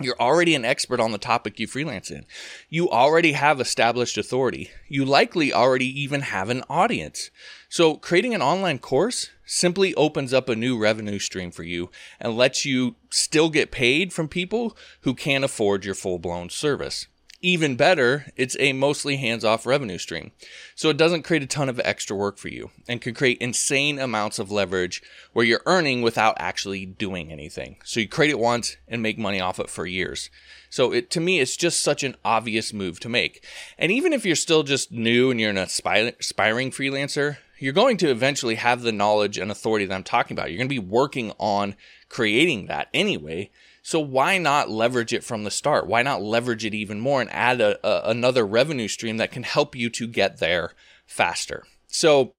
You're 0.00 0.20
already 0.20 0.54
an 0.54 0.64
expert 0.64 1.00
on 1.00 1.10
the 1.10 1.18
topic 1.18 1.58
you 1.58 1.66
freelance 1.66 2.10
in. 2.10 2.24
You 2.68 2.88
already 2.88 3.32
have 3.32 3.60
established 3.60 4.16
authority. 4.16 4.70
You 4.86 5.04
likely 5.04 5.52
already 5.52 5.86
even 6.00 6.20
have 6.20 6.50
an 6.50 6.62
audience. 6.70 7.30
So 7.68 7.96
creating 7.96 8.32
an 8.32 8.42
online 8.42 8.78
course 8.78 9.30
simply 9.44 9.94
opens 9.94 10.32
up 10.32 10.48
a 10.48 10.54
new 10.54 10.78
revenue 10.78 11.18
stream 11.18 11.50
for 11.50 11.64
you 11.64 11.90
and 12.20 12.36
lets 12.36 12.64
you 12.64 12.94
still 13.10 13.50
get 13.50 13.72
paid 13.72 14.12
from 14.12 14.28
people 14.28 14.76
who 15.00 15.14
can't 15.14 15.44
afford 15.44 15.84
your 15.84 15.94
full 15.94 16.20
blown 16.20 16.48
service. 16.48 17.08
Even 17.40 17.76
better, 17.76 18.26
it's 18.36 18.56
a 18.58 18.72
mostly 18.72 19.16
hands 19.16 19.44
off 19.44 19.64
revenue 19.64 19.98
stream. 19.98 20.32
So 20.74 20.90
it 20.90 20.96
doesn't 20.96 21.22
create 21.22 21.42
a 21.44 21.46
ton 21.46 21.68
of 21.68 21.80
extra 21.84 22.16
work 22.16 22.36
for 22.36 22.48
you 22.48 22.70
and 22.88 23.00
can 23.00 23.14
create 23.14 23.38
insane 23.38 24.00
amounts 24.00 24.40
of 24.40 24.50
leverage 24.50 25.02
where 25.32 25.44
you're 25.44 25.62
earning 25.64 26.02
without 26.02 26.34
actually 26.40 26.84
doing 26.84 27.30
anything. 27.30 27.76
So 27.84 28.00
you 28.00 28.08
create 28.08 28.30
it 28.32 28.40
once 28.40 28.76
and 28.88 29.02
make 29.02 29.18
money 29.18 29.40
off 29.40 29.60
it 29.60 29.70
for 29.70 29.86
years. 29.86 30.30
So 30.68 30.92
it, 30.92 31.10
to 31.10 31.20
me, 31.20 31.38
it's 31.38 31.56
just 31.56 31.80
such 31.80 32.02
an 32.02 32.16
obvious 32.24 32.72
move 32.72 32.98
to 33.00 33.08
make. 33.08 33.44
And 33.78 33.92
even 33.92 34.12
if 34.12 34.26
you're 34.26 34.34
still 34.34 34.64
just 34.64 34.90
new 34.90 35.30
and 35.30 35.40
you're 35.40 35.50
an 35.50 35.58
aspiring 35.58 36.72
freelancer, 36.72 37.36
you're 37.60 37.72
going 37.72 37.96
to 37.98 38.10
eventually 38.10 38.56
have 38.56 38.82
the 38.82 38.92
knowledge 38.92 39.38
and 39.38 39.50
authority 39.50 39.86
that 39.86 39.94
I'm 39.94 40.04
talking 40.04 40.36
about. 40.36 40.50
You're 40.50 40.58
going 40.58 40.68
to 40.68 40.74
be 40.74 40.78
working 40.78 41.32
on 41.38 41.76
creating 42.08 42.66
that 42.66 42.88
anyway. 42.92 43.50
So 43.88 44.00
why 44.00 44.36
not 44.36 44.68
leverage 44.68 45.14
it 45.14 45.24
from 45.24 45.44
the 45.44 45.50
start? 45.50 45.86
Why 45.86 46.02
not 46.02 46.20
leverage 46.20 46.62
it 46.62 46.74
even 46.74 47.00
more 47.00 47.22
and 47.22 47.32
add 47.32 47.62
a, 47.62 47.78
a, 47.82 48.10
another 48.10 48.46
revenue 48.46 48.86
stream 48.86 49.16
that 49.16 49.32
can 49.32 49.44
help 49.44 49.74
you 49.74 49.88
to 49.88 50.06
get 50.06 50.40
there 50.40 50.72
faster? 51.06 51.64
So 51.86 52.34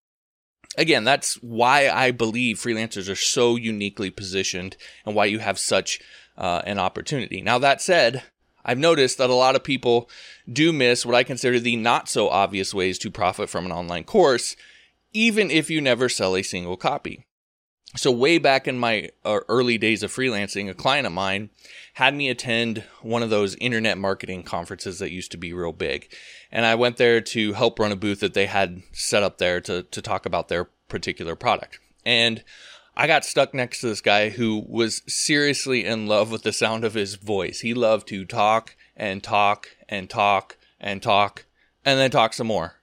again, 0.78 1.06
that's 1.06 1.42
why 1.42 1.90
I 1.90 2.12
believe 2.12 2.58
freelancers 2.58 3.12
are 3.12 3.16
so 3.16 3.56
uniquely 3.56 4.12
positioned 4.12 4.78
and 5.08 5.16
why 5.16 5.26
you 5.26 5.40
have 5.40 5.58
such 5.58 6.00
uh, 6.38 6.62
an 6.68 6.78
opportunity. 6.78 7.42
Now 7.42 7.58
that 7.58 7.82
said, 7.82 8.22
I've 8.64 8.78
noticed 8.78 9.18
that 9.18 9.32
a 9.32 9.34
lot 9.34 9.56
of 9.56 9.64
people 9.64 10.08
do 10.48 10.72
miss 10.72 11.04
what 11.04 11.16
I 11.16 11.24
consider 11.24 11.60
the 11.60 11.78
not 11.78 12.08
so 12.08 12.30
obvious 12.30 12.76
ways 12.76 13.00
to 13.00 13.10
profit 13.10 13.50
from 13.50 13.66
an 13.66 13.72
online 13.72 14.04
course, 14.04 14.56
even 15.14 15.50
if 15.50 15.72
you 15.72 15.82
never 15.82 16.10
sell 16.10 16.36
a 16.36 16.44
single 16.44 16.78
copy 16.78 17.26
so 17.96 18.12
way 18.12 18.38
back 18.38 18.68
in 18.68 18.78
my 18.78 19.10
uh, 19.26 19.40
early 19.48 19.78
days 19.78 20.04
of 20.04 20.12
freelancing 20.12 20.70
a 20.70 20.76
client 20.76 21.08
of 21.08 21.14
mine 21.14 21.50
had 21.96 22.14
me 22.14 22.30
attend 22.30 22.84
one 23.02 23.24
of 23.24 23.32
those 23.32 23.56
internet 23.56 23.98
marketing 23.98 24.44
conferences 24.44 25.00
that 25.00 25.12
used 25.12 25.32
to 25.32 25.38
be 25.38 25.54
real 25.54 25.72
big. 25.72 26.12
And 26.52 26.66
i 26.66 26.76
went 26.76 26.98
there 26.98 27.20
to 27.20 27.54
help 27.54 27.80
run 27.80 27.92
a 27.92 27.96
booth 27.96 28.20
that 28.20 28.36
they 28.36 28.46
had 28.46 28.84
set 28.92 29.24
up 29.24 29.40
there 29.40 29.60
to, 29.62 29.84
to 29.84 30.02
talk 30.02 30.26
about 30.26 30.50
their 30.50 30.66
particular 30.88 31.36
product. 31.36 31.80
And 32.06 32.44
i 32.96 33.08
got 33.08 33.26
stuck 33.26 33.54
next 33.54 33.82
to 33.82 33.88
this 33.88 34.02
guy 34.02 34.30
who 34.30 34.66
was 34.68 35.02
seriously 35.08 35.86
in 35.86 36.06
love 36.06 36.32
with 36.32 36.44
the 36.44 36.54
sound 36.54 36.84
of 36.84 36.94
his 36.94 37.16
voice. 37.16 37.62
He 37.62 37.74
loved 37.74 38.08
to 38.10 38.24
talk 38.24 38.76
and 38.96 39.24
talk 39.24 39.70
and 39.88 40.10
talk 40.10 40.58
and 40.80 41.02
talk 41.02 41.46
and 41.84 42.00
then 42.00 42.12
talk 42.12 42.34
some 42.34 42.48
more 42.48 42.79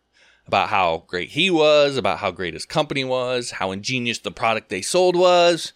about 0.46 0.68
how 0.68 1.04
great 1.06 1.30
he 1.30 1.50
was, 1.50 1.96
about 1.96 2.18
how 2.18 2.30
great 2.30 2.54
his 2.54 2.64
company 2.64 3.04
was, 3.04 3.52
how 3.52 3.72
ingenious 3.72 4.18
the 4.18 4.30
product 4.30 4.68
they 4.68 4.82
sold 4.82 5.16
was. 5.16 5.72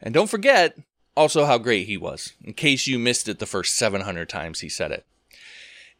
And 0.00 0.14
don't 0.14 0.30
forget, 0.30 0.78
also 1.16 1.44
how 1.44 1.58
great 1.58 1.86
he 1.86 1.96
was, 1.96 2.32
in 2.42 2.54
case 2.54 2.86
you 2.86 2.98
missed 2.98 3.28
it 3.28 3.38
the 3.38 3.46
first 3.46 3.76
700 3.76 4.28
times 4.28 4.60
he 4.60 4.68
said 4.68 4.92
it. 4.92 5.04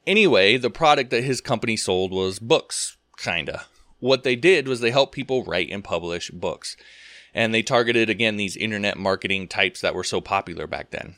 Anyway, 0.06 0.56
the 0.56 0.70
product 0.70 1.10
that 1.10 1.24
his 1.24 1.40
company 1.40 1.76
sold 1.76 2.12
was 2.12 2.38
books, 2.38 2.96
kinda. 3.16 3.66
What 4.00 4.24
they 4.24 4.34
did 4.34 4.66
was 4.66 4.80
they 4.80 4.90
helped 4.90 5.14
people 5.14 5.44
write 5.44 5.70
and 5.70 5.84
publish 5.84 6.30
books. 6.30 6.76
And 7.34 7.54
they 7.54 7.62
targeted, 7.62 8.10
again, 8.10 8.36
these 8.36 8.56
internet 8.56 8.98
marketing 8.98 9.48
types 9.48 9.80
that 9.80 9.94
were 9.94 10.04
so 10.04 10.20
popular 10.20 10.66
back 10.66 10.90
then. 10.90 11.16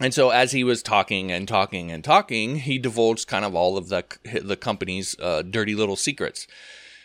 And 0.00 0.14
so, 0.14 0.30
as 0.30 0.52
he 0.52 0.62
was 0.62 0.82
talking 0.82 1.32
and 1.32 1.48
talking 1.48 1.90
and 1.90 2.04
talking, 2.04 2.56
he 2.56 2.78
divulged 2.78 3.26
kind 3.26 3.44
of 3.44 3.54
all 3.54 3.76
of 3.76 3.88
the 3.88 4.04
the 4.42 4.56
company's 4.56 5.18
uh, 5.18 5.42
dirty 5.42 5.74
little 5.74 5.96
secrets. 5.96 6.46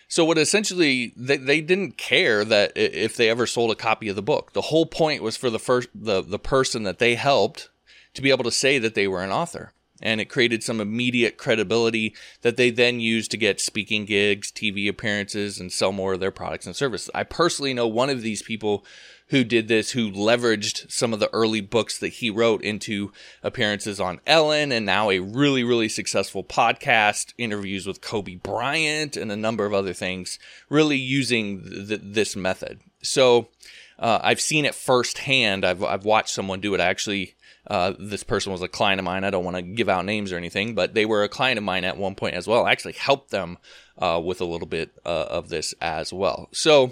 So, 0.08 0.24
what 0.24 0.38
essentially 0.38 1.14
they, 1.16 1.38
they 1.38 1.62
didn't 1.62 1.98
care 1.98 2.46
that 2.46 2.74
if 2.76 3.16
they 3.16 3.30
ever 3.30 3.48
sold 3.48 3.72
a 3.72 3.76
copy 3.76 4.10
of 4.10 4.16
the 4.16 4.22
book. 4.22 4.54
The 4.54 4.62
whole 4.62 4.86
point 4.86 5.24
was 5.24 5.38
for 5.38 5.50
the 5.50 5.60
first 5.60 5.90
the 5.96 6.22
the 6.22 6.40
person 6.40 6.84
that 6.84 7.00
they 7.00 7.16
helped 7.16 7.70
to 8.14 8.22
be 8.22 8.30
able 8.30 8.44
to 8.44 8.52
say 8.52 8.78
that 8.78 8.94
they 8.94 9.08
were 9.08 9.24
an 9.24 9.32
author 9.32 9.74
and 10.04 10.20
it 10.20 10.26
created 10.26 10.62
some 10.62 10.82
immediate 10.82 11.38
credibility 11.38 12.14
that 12.42 12.58
they 12.58 12.70
then 12.70 13.00
used 13.00 13.32
to 13.32 13.38
get 13.38 13.62
speaking 13.62 14.06
gigs, 14.06 14.52
TV 14.52 14.88
appearances, 14.90 15.60
and 15.60 15.72
sell 15.72 15.94
more 15.94 16.14
of 16.14 16.20
their 16.20 16.30
products 16.30 16.66
and 16.66 16.76
services. 16.76 17.10
I 17.16 17.24
personally 17.24 17.74
know 17.74 17.88
one 17.88 18.10
of 18.10 18.22
these 18.22 18.44
people 18.44 18.86
who 19.34 19.44
did 19.44 19.68
this, 19.68 19.90
who 19.90 20.12
leveraged 20.12 20.92
some 20.92 21.12
of 21.12 21.20
the 21.20 21.34
early 21.34 21.60
books 21.60 21.98
that 21.98 22.10
he 22.10 22.30
wrote 22.30 22.62
into 22.62 23.12
appearances 23.42 24.00
on 24.00 24.22
Ellen 24.28 24.72
and 24.72 24.86
now 24.86 25.10
a 25.10 25.18
really, 25.18 25.64
really 25.64 25.90
successful 25.90 26.44
podcast, 26.44 27.34
interviews 27.36 27.88
with 27.88 28.00
Kobe 28.00 28.36
Bryant, 28.36 29.18
and 29.18 29.32
a 29.32 29.36
number 29.36 29.66
of 29.66 29.74
other 29.74 29.92
things, 29.92 30.38
really 30.70 30.98
using 30.98 31.64
th- 31.64 32.02
this 32.04 32.36
method. 32.36 32.82
So, 33.02 33.50
uh, 33.98 34.20
I've 34.22 34.40
seen 34.40 34.66
it 34.66 34.76
firsthand. 34.76 35.66
I've, 35.66 35.84
I've 35.84 36.06
watched 36.06 36.30
someone 36.30 36.62
do 36.62 36.76
it. 36.76 36.80
I 36.80 36.86
actually 36.86 37.34
uh, 37.66 37.94
this 37.98 38.24
person 38.24 38.52
was 38.52 38.62
a 38.62 38.68
client 38.68 39.00
of 39.00 39.06
mine. 39.06 39.24
I 39.24 39.32
don't 39.32 39.46
want 39.46 39.56
to 39.56 39.64
give 39.64 39.90
out 39.90 40.06
names 40.06 40.32
or 40.32 40.38
anything, 40.38 40.76
but 40.76 40.94
they 40.94 41.08
were 41.08 41.24
a 41.24 41.30
client 41.30 41.58
of 41.58 41.64
mine 41.64 41.86
at 41.86 41.98
one 41.98 42.14
point 42.14 42.36
as 42.36 42.46
well. 42.46 42.66
I 42.66 42.72
actually 42.72 42.94
helped 42.94 43.32
them 43.32 43.58
uh, 43.98 44.22
with 44.24 44.42
a 44.42 44.46
little 44.46 44.68
bit 44.68 44.92
uh, 45.06 45.26
of 45.30 45.50
this 45.50 45.74
as 45.82 46.12
well. 46.12 46.50
So 46.52 46.92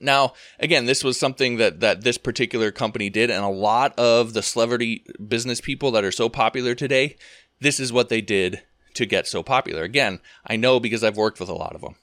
now, 0.00 0.32
again, 0.58 0.86
this 0.86 1.04
was 1.04 1.18
something 1.18 1.58
that 1.58 1.80
that 1.80 2.02
this 2.02 2.18
particular 2.18 2.70
company 2.70 3.10
did, 3.10 3.30
and 3.30 3.44
a 3.44 3.48
lot 3.48 3.96
of 3.98 4.32
the 4.32 4.42
celebrity 4.42 5.04
business 5.26 5.60
people 5.60 5.90
that 5.92 6.04
are 6.04 6.12
so 6.12 6.28
popular 6.28 6.74
today, 6.74 7.16
this 7.60 7.78
is 7.78 7.92
what 7.92 8.08
they 8.08 8.20
did 8.20 8.62
to 8.94 9.06
get 9.06 9.26
so 9.26 9.42
popular. 9.42 9.82
Again, 9.82 10.20
I 10.46 10.56
know 10.56 10.80
because 10.80 11.04
I've 11.04 11.16
worked 11.16 11.38
with 11.38 11.48
a 11.48 11.54
lot 11.54 11.74
of 11.74 11.80
them. 11.80 11.96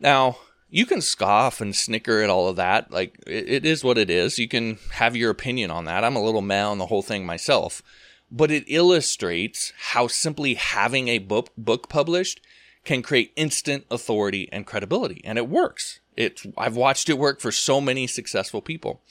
Now, 0.00 0.38
you 0.68 0.86
can 0.86 1.00
scoff 1.00 1.60
and 1.60 1.74
snicker 1.74 2.22
at 2.22 2.30
all 2.30 2.48
of 2.48 2.56
that. 2.56 2.90
Like 2.90 3.18
it, 3.26 3.48
it 3.48 3.66
is 3.66 3.84
what 3.84 3.98
it 3.98 4.10
is. 4.10 4.38
You 4.38 4.48
can 4.48 4.78
have 4.92 5.16
your 5.16 5.30
opinion 5.30 5.70
on 5.70 5.84
that. 5.84 6.04
I'm 6.04 6.16
a 6.16 6.22
little 6.22 6.42
mad 6.42 6.66
on 6.66 6.78
the 6.78 6.86
whole 6.86 7.02
thing 7.02 7.26
myself, 7.26 7.82
but 8.30 8.50
it 8.50 8.64
illustrates 8.66 9.72
how 9.92 10.06
simply 10.06 10.54
having 10.54 11.08
a 11.08 11.18
book 11.18 11.50
book 11.56 11.88
published 11.88 12.40
can 12.86 13.02
create 13.02 13.32
instant 13.36 13.84
authority 13.90 14.48
and 14.50 14.64
credibility, 14.64 15.20
and 15.24 15.36
it 15.36 15.48
works. 15.48 16.00
It 16.16 16.40
I've 16.56 16.76
watched 16.76 17.10
it 17.10 17.18
work 17.18 17.40
for 17.40 17.52
so 17.52 17.80
many 17.80 18.06
successful 18.06 18.62
people. 18.62 19.02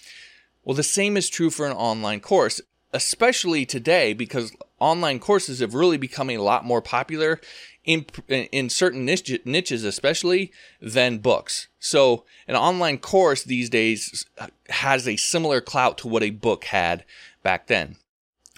Well, 0.64 0.76
the 0.76 0.82
same 0.82 1.16
is 1.16 1.30
true 1.30 1.52
for 1.52 1.68
an 1.68 1.74
online 1.74 2.22
course, 2.22 2.60
especially 2.94 3.66
today 3.68 4.14
because 4.14 4.56
online 4.80 5.20
courses 5.20 5.60
have 5.60 5.76
really 5.76 5.98
become 5.98 6.32
a 6.32 6.40
lot 6.40 6.66
more 6.66 6.82
popular 6.82 7.40
in 7.84 8.06
in 8.28 8.70
certain 8.70 9.06
niche, 9.06 9.40
niches 9.46 9.84
especially 9.84 10.52
than 10.82 11.20
books. 11.20 11.68
So 11.78 12.26
an 12.48 12.56
online 12.56 12.98
course 12.98 13.44
these 13.44 13.70
days 13.70 14.26
has 14.70 15.08
a 15.08 15.18
similar 15.18 15.62
clout 15.62 16.00
to 16.00 16.08
what 16.08 16.24
a 16.24 16.32
book 16.32 16.66
had 16.66 17.06
back 17.44 17.68
then. 17.68 17.98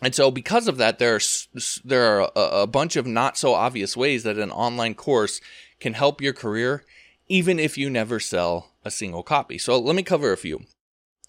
And 0.01 0.13
so 0.13 0.29
because 0.29 0.67
of 0.67 0.77
that 0.77 0.99
there 0.99 1.15
are 1.15 1.21
there 1.83 2.03
are 2.03 2.31
a, 2.35 2.61
a 2.61 2.67
bunch 2.67 2.95
of 2.95 3.07
not 3.07 3.37
so 3.37 3.53
obvious 3.53 3.97
ways 3.97 4.23
that 4.23 4.37
an 4.37 4.51
online 4.51 4.93
course 4.93 5.41
can 5.79 5.93
help 5.93 6.21
your 6.21 6.33
career 6.33 6.83
even 7.27 7.59
if 7.59 7.77
you 7.77 7.89
never 7.89 8.19
sell 8.19 8.71
a 8.85 8.91
single 8.91 9.23
copy. 9.23 9.57
So 9.57 9.77
let 9.79 9.95
me 9.95 10.03
cover 10.03 10.31
a 10.31 10.37
few. 10.37 10.61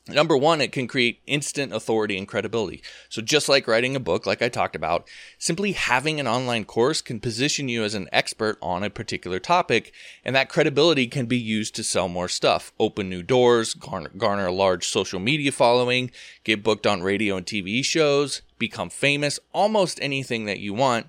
Number 0.08 0.38
one, 0.38 0.62
it 0.62 0.72
can 0.72 0.88
create 0.88 1.20
instant 1.26 1.74
authority 1.74 2.16
and 2.16 2.26
credibility. 2.26 2.82
So, 3.10 3.20
just 3.20 3.46
like 3.46 3.68
writing 3.68 3.94
a 3.94 4.00
book, 4.00 4.24
like 4.24 4.40
I 4.40 4.48
talked 4.48 4.74
about, 4.74 5.06
simply 5.38 5.72
having 5.72 6.18
an 6.18 6.26
online 6.26 6.64
course 6.64 7.02
can 7.02 7.20
position 7.20 7.68
you 7.68 7.84
as 7.84 7.94
an 7.94 8.08
expert 8.10 8.56
on 8.62 8.82
a 8.82 8.88
particular 8.88 9.38
topic, 9.38 9.92
and 10.24 10.34
that 10.34 10.48
credibility 10.48 11.08
can 11.08 11.26
be 11.26 11.36
used 11.36 11.74
to 11.74 11.84
sell 11.84 12.08
more 12.08 12.28
stuff, 12.28 12.72
open 12.80 13.10
new 13.10 13.22
doors, 13.22 13.74
garner, 13.74 14.10
garner 14.16 14.46
a 14.46 14.52
large 14.52 14.88
social 14.88 15.20
media 15.20 15.52
following, 15.52 16.10
get 16.42 16.62
booked 16.62 16.86
on 16.86 17.02
radio 17.02 17.36
and 17.36 17.44
TV 17.44 17.84
shows, 17.84 18.40
become 18.58 18.88
famous, 18.88 19.38
almost 19.52 19.98
anything 20.00 20.46
that 20.46 20.58
you 20.58 20.72
want. 20.72 21.08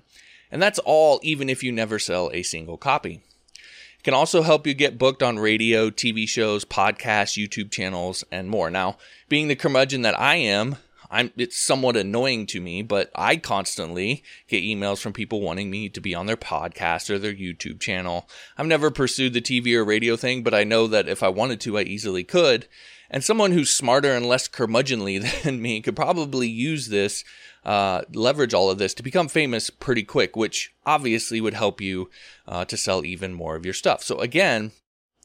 And 0.50 0.60
that's 0.60 0.80
all 0.80 1.20
even 1.22 1.48
if 1.48 1.62
you 1.62 1.72
never 1.72 1.98
sell 1.98 2.30
a 2.34 2.42
single 2.42 2.76
copy. 2.76 3.22
It 4.00 4.04
can 4.04 4.14
also 4.14 4.40
help 4.40 4.66
you 4.66 4.72
get 4.72 4.96
booked 4.96 5.22
on 5.22 5.38
radio, 5.38 5.90
TV 5.90 6.26
shows, 6.26 6.64
podcasts, 6.64 7.36
YouTube 7.36 7.70
channels, 7.70 8.24
and 8.32 8.48
more. 8.48 8.70
Now, 8.70 8.96
being 9.28 9.48
the 9.48 9.54
curmudgeon 9.54 10.00
that 10.00 10.18
I 10.18 10.36
am, 10.36 10.76
I'm, 11.10 11.30
it's 11.36 11.58
somewhat 11.58 11.98
annoying 11.98 12.46
to 12.46 12.62
me, 12.62 12.80
but 12.80 13.10
I 13.14 13.36
constantly 13.36 14.22
get 14.48 14.64
emails 14.64 15.02
from 15.02 15.12
people 15.12 15.42
wanting 15.42 15.70
me 15.70 15.90
to 15.90 16.00
be 16.00 16.14
on 16.14 16.24
their 16.24 16.38
podcast 16.38 17.10
or 17.10 17.18
their 17.18 17.34
YouTube 17.34 17.78
channel. 17.78 18.26
I've 18.56 18.64
never 18.64 18.90
pursued 18.90 19.34
the 19.34 19.42
TV 19.42 19.74
or 19.74 19.84
radio 19.84 20.16
thing, 20.16 20.42
but 20.42 20.54
I 20.54 20.64
know 20.64 20.86
that 20.86 21.06
if 21.06 21.22
I 21.22 21.28
wanted 21.28 21.60
to, 21.60 21.76
I 21.76 21.82
easily 21.82 22.24
could. 22.24 22.68
And 23.10 23.22
someone 23.22 23.52
who's 23.52 23.70
smarter 23.70 24.14
and 24.14 24.24
less 24.24 24.48
curmudgeonly 24.48 25.42
than 25.42 25.60
me 25.60 25.82
could 25.82 25.94
probably 25.94 26.48
use 26.48 26.88
this 26.88 27.22
uh, 27.64 28.02
leverage 28.12 28.54
all 28.54 28.70
of 28.70 28.78
this 28.78 28.94
to 28.94 29.02
become 29.02 29.28
famous 29.28 29.70
pretty 29.70 30.02
quick, 30.02 30.36
which 30.36 30.72
obviously 30.86 31.40
would 31.40 31.54
help 31.54 31.80
you 31.80 32.10
uh, 32.46 32.64
to 32.64 32.76
sell 32.76 33.04
even 33.04 33.34
more 33.34 33.56
of 33.56 33.64
your 33.64 33.74
stuff. 33.74 34.02
So, 34.02 34.18
again, 34.18 34.72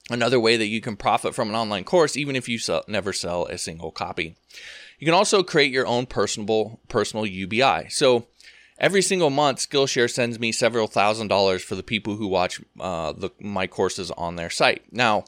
another 0.09 0.39
way 0.39 0.57
that 0.57 0.67
you 0.67 0.81
can 0.81 0.95
profit 0.95 1.33
from 1.33 1.49
an 1.49 1.55
online 1.55 1.83
course, 1.83 2.15
even 2.17 2.35
if 2.35 2.47
you 2.47 2.57
sell, 2.57 2.83
never 2.87 3.13
sell 3.13 3.45
a 3.45 3.57
single 3.57 3.91
copy. 3.91 4.35
You 4.99 5.05
can 5.05 5.13
also 5.13 5.43
create 5.43 5.71
your 5.71 5.87
own 5.87 6.05
personal 6.05 6.79
personal 6.87 7.25
UBI. 7.25 7.89
So 7.89 8.27
every 8.77 9.01
single 9.01 9.29
month, 9.29 9.59
Skillshare 9.59 10.09
sends 10.09 10.39
me 10.39 10.51
several 10.51 10.87
thousand 10.87 11.27
dollars 11.27 11.63
for 11.63 11.75
the 11.75 11.83
people 11.83 12.15
who 12.15 12.27
watch 12.27 12.61
uh, 12.79 13.13
the, 13.13 13.29
my 13.39 13.67
courses 13.67 14.11
on 14.11 14.35
their 14.35 14.49
site. 14.49 14.83
Now, 14.91 15.25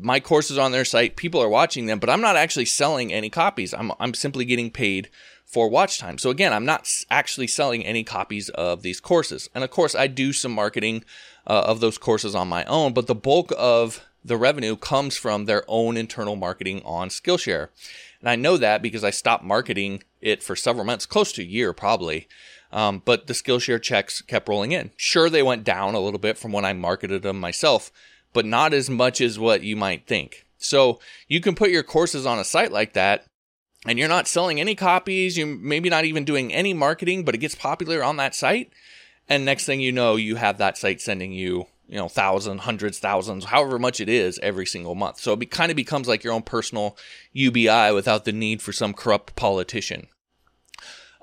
my 0.00 0.20
courses 0.20 0.58
on 0.58 0.72
their 0.72 0.84
site, 0.84 1.16
people 1.16 1.42
are 1.42 1.48
watching 1.48 1.86
them, 1.86 1.98
but 1.98 2.10
I'm 2.10 2.20
not 2.20 2.36
actually 2.36 2.64
selling 2.64 3.12
any 3.12 3.30
copies. 3.30 3.72
I'm 3.74 3.92
I'm 3.98 4.14
simply 4.14 4.44
getting 4.44 4.70
paid 4.70 5.08
for 5.44 5.68
watch 5.68 5.98
time. 5.98 6.18
So 6.18 6.30
again, 6.30 6.52
I'm 6.52 6.64
not 6.64 6.88
actually 7.10 7.46
selling 7.46 7.84
any 7.84 8.04
copies 8.04 8.48
of 8.50 8.82
these 8.82 9.00
courses. 9.00 9.48
And 9.54 9.62
of 9.62 9.70
course, 9.70 9.94
I 9.94 10.08
do 10.08 10.32
some 10.32 10.52
marketing 10.52 11.04
uh, 11.46 11.62
of 11.66 11.80
those 11.80 11.98
courses 11.98 12.34
on 12.34 12.48
my 12.48 12.64
own, 12.64 12.92
but 12.92 13.06
the 13.06 13.14
bulk 13.14 13.52
of 13.56 14.04
the 14.24 14.36
revenue 14.36 14.76
comes 14.76 15.16
from 15.16 15.44
their 15.44 15.62
own 15.68 15.96
internal 15.96 16.34
marketing 16.34 16.82
on 16.84 17.08
Skillshare. 17.08 17.68
And 18.20 18.28
I 18.28 18.34
know 18.34 18.56
that 18.56 18.82
because 18.82 19.04
I 19.04 19.10
stopped 19.10 19.44
marketing 19.44 20.02
it 20.20 20.42
for 20.42 20.56
several 20.56 20.84
months, 20.84 21.06
close 21.06 21.30
to 21.32 21.42
a 21.42 21.46
year 21.46 21.72
probably. 21.72 22.26
Um, 22.72 23.00
but 23.04 23.28
the 23.28 23.32
Skillshare 23.32 23.80
checks 23.80 24.20
kept 24.20 24.48
rolling 24.48 24.72
in. 24.72 24.90
Sure, 24.96 25.30
they 25.30 25.42
went 25.42 25.62
down 25.62 25.94
a 25.94 26.00
little 26.00 26.18
bit 26.18 26.36
from 26.36 26.50
when 26.50 26.64
I 26.64 26.72
marketed 26.72 27.22
them 27.22 27.38
myself, 27.38 27.92
but 28.36 28.44
not 28.44 28.74
as 28.74 28.90
much 28.90 29.22
as 29.22 29.38
what 29.38 29.62
you 29.62 29.74
might 29.74 30.06
think. 30.06 30.44
So 30.58 31.00
you 31.26 31.40
can 31.40 31.54
put 31.54 31.70
your 31.70 31.82
courses 31.82 32.26
on 32.26 32.38
a 32.38 32.44
site 32.44 32.70
like 32.70 32.92
that 32.92 33.24
and 33.86 33.98
you're 33.98 34.10
not 34.10 34.28
selling 34.28 34.60
any 34.60 34.74
copies, 34.74 35.38
you 35.38 35.46
maybe 35.46 35.88
not 35.88 36.04
even 36.04 36.26
doing 36.26 36.52
any 36.52 36.74
marketing, 36.74 37.24
but 37.24 37.34
it 37.34 37.38
gets 37.38 37.54
popular 37.54 38.04
on 38.04 38.18
that 38.18 38.34
site. 38.34 38.70
And 39.26 39.46
next 39.46 39.64
thing 39.64 39.80
you 39.80 39.90
know, 39.90 40.16
you 40.16 40.36
have 40.36 40.58
that 40.58 40.76
site 40.76 41.00
sending 41.00 41.32
you, 41.32 41.64
you 41.88 41.96
know, 41.96 42.08
thousands, 42.08 42.60
hundreds, 42.60 42.98
thousands, 42.98 43.46
however 43.46 43.78
much 43.78 44.02
it 44.02 44.10
is 44.10 44.38
every 44.42 44.66
single 44.66 44.94
month. 44.94 45.18
So 45.18 45.32
it 45.32 45.50
kind 45.50 45.70
of 45.72 45.76
becomes 45.76 46.06
like 46.06 46.22
your 46.22 46.34
own 46.34 46.42
personal 46.42 46.98
UBI 47.32 47.90
without 47.94 48.26
the 48.26 48.32
need 48.32 48.60
for 48.60 48.72
some 48.72 48.92
corrupt 48.92 49.34
politician. 49.34 50.08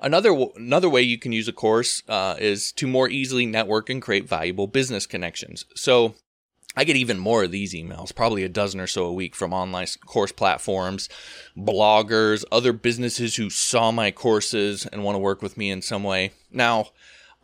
Another 0.00 0.34
another 0.56 0.90
way 0.90 1.02
you 1.02 1.16
can 1.16 1.30
use 1.30 1.46
a 1.46 1.52
course 1.52 2.02
uh, 2.08 2.34
is 2.40 2.72
to 2.72 2.88
more 2.88 3.08
easily 3.08 3.46
network 3.46 3.88
and 3.88 4.02
create 4.02 4.28
valuable 4.28 4.66
business 4.66 5.06
connections. 5.06 5.64
So 5.76 6.16
I 6.76 6.84
get 6.84 6.96
even 6.96 7.18
more 7.18 7.44
of 7.44 7.50
these 7.50 7.72
emails, 7.72 8.14
probably 8.14 8.42
a 8.42 8.48
dozen 8.48 8.80
or 8.80 8.86
so 8.86 9.04
a 9.04 9.12
week 9.12 9.34
from 9.34 9.52
online 9.52 9.86
course 10.06 10.32
platforms, 10.32 11.08
bloggers, 11.56 12.44
other 12.50 12.72
businesses 12.72 13.36
who 13.36 13.50
saw 13.50 13.92
my 13.92 14.10
courses 14.10 14.86
and 14.86 15.04
want 15.04 15.14
to 15.14 15.20
work 15.20 15.40
with 15.40 15.56
me 15.56 15.70
in 15.70 15.82
some 15.82 16.02
way. 16.02 16.32
Now, 16.50 16.88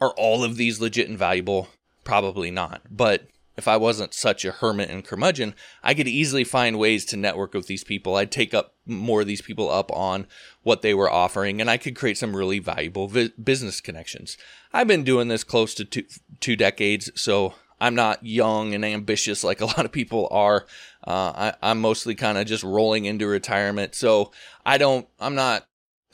are 0.01 0.15
all 0.17 0.43
of 0.43 0.57
these 0.57 0.81
legit 0.81 1.09
and 1.09 1.19
valuable? 1.19 1.69
Probably 2.03 2.51
not. 2.51 2.83
But 2.91 3.29
if 3.57 3.69
I 3.69 3.77
wasn't 3.77 4.15
such 4.15 4.45
a 4.45 4.53
hermit 4.53 4.89
and 4.89 5.05
curmudgeon, 5.05 5.55
I 5.83 5.93
could 5.93 6.09
easily 6.09 6.45
find 6.45 6.79
ways 6.79 7.05
to 7.07 7.17
network 7.17 7.53
with 7.53 7.67
these 7.67 7.85
people. 7.85 8.17
I'd 8.17 8.33
take 8.33 8.55
up 8.55 8.75
more 8.87 9.21
of 9.21 9.27
these 9.27 9.43
people 9.43 9.71
up 9.71 9.93
on 9.93 10.27
what 10.63 10.83
they 10.83 10.95
were 10.95 11.11
offering, 11.11 11.61
and 11.61 11.71
I 11.71 11.77
could 11.77 11.95
create 11.95 12.17
some 12.17 12.35
really 12.35 12.59
valuable 12.59 13.07
vi- 13.07 13.33
business 13.43 13.81
connections. 13.81 14.39
I've 14.73 14.89
been 14.89 15.05
doing 15.05 15.29
this 15.29 15.45
close 15.45 15.75
to 15.75 15.85
two, 15.85 16.05
two 16.41 16.57
decades, 16.57 17.11
so 17.15 17.55
I'm 17.81 17.95
not 17.95 18.25
young 18.25 18.75
and 18.75 18.85
ambitious 18.85 19.43
like 19.43 19.61
a 19.61 19.67
lot 19.77 19.85
of 19.85 19.93
people 19.93 20.29
are. 20.31 20.67
Uh, 21.07 21.53
I, 21.63 21.71
am 21.71 21.81
mostly 21.81 22.15
kind 22.15 22.37
of 22.37 22.47
just 22.47 22.63
rolling 22.63 23.07
into 23.07 23.27
retirement. 23.27 23.95
So 23.95 24.33
I 24.67 24.77
don't, 24.77 25.09
I'm 25.19 25.35
not 25.35 25.67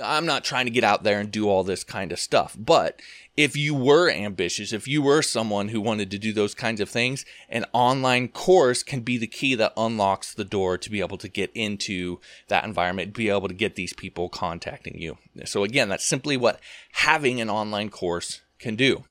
I'm 0.02 0.26
not 0.26 0.44
trying 0.44 0.66
to 0.66 0.70
get 0.70 0.84
out 0.84 1.04
there 1.04 1.20
and 1.20 1.30
do 1.30 1.48
all 1.48 1.64
this 1.64 1.82
kind 1.82 2.12
of 2.12 2.20
stuff. 2.20 2.54
But 2.58 3.00
if 3.36 3.56
you 3.56 3.74
were 3.74 4.10
ambitious, 4.10 4.72
if 4.72 4.86
you 4.86 5.00
were 5.00 5.22
someone 5.22 5.68
who 5.68 5.80
wanted 5.80 6.10
to 6.10 6.18
do 6.18 6.32
those 6.32 6.54
kinds 6.54 6.80
of 6.80 6.88
things, 6.88 7.24
an 7.48 7.64
online 7.72 8.28
course 8.28 8.82
can 8.82 9.00
be 9.00 9.16
the 9.16 9.26
key 9.26 9.54
that 9.54 9.72
unlocks 9.76 10.34
the 10.34 10.44
door 10.44 10.76
to 10.76 10.90
be 10.90 11.00
able 11.00 11.18
to 11.18 11.28
get 11.28 11.50
into 11.54 12.20
that 12.48 12.64
environment, 12.64 13.14
be 13.14 13.30
able 13.30 13.48
to 13.48 13.54
get 13.54 13.76
these 13.76 13.94
people 13.94 14.28
contacting 14.28 14.98
you. 15.00 15.16
So 15.44 15.64
again, 15.64 15.88
that's 15.88 16.04
simply 16.04 16.36
what 16.36 16.60
having 16.92 17.40
an 17.40 17.48
online 17.48 17.88
course 17.88 18.42
can 18.58 18.76
do. 18.76 19.04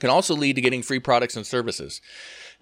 Can 0.00 0.10
also 0.10 0.34
lead 0.34 0.56
to 0.56 0.62
getting 0.62 0.82
free 0.82 1.00
products 1.00 1.36
and 1.36 1.46
services. 1.46 2.00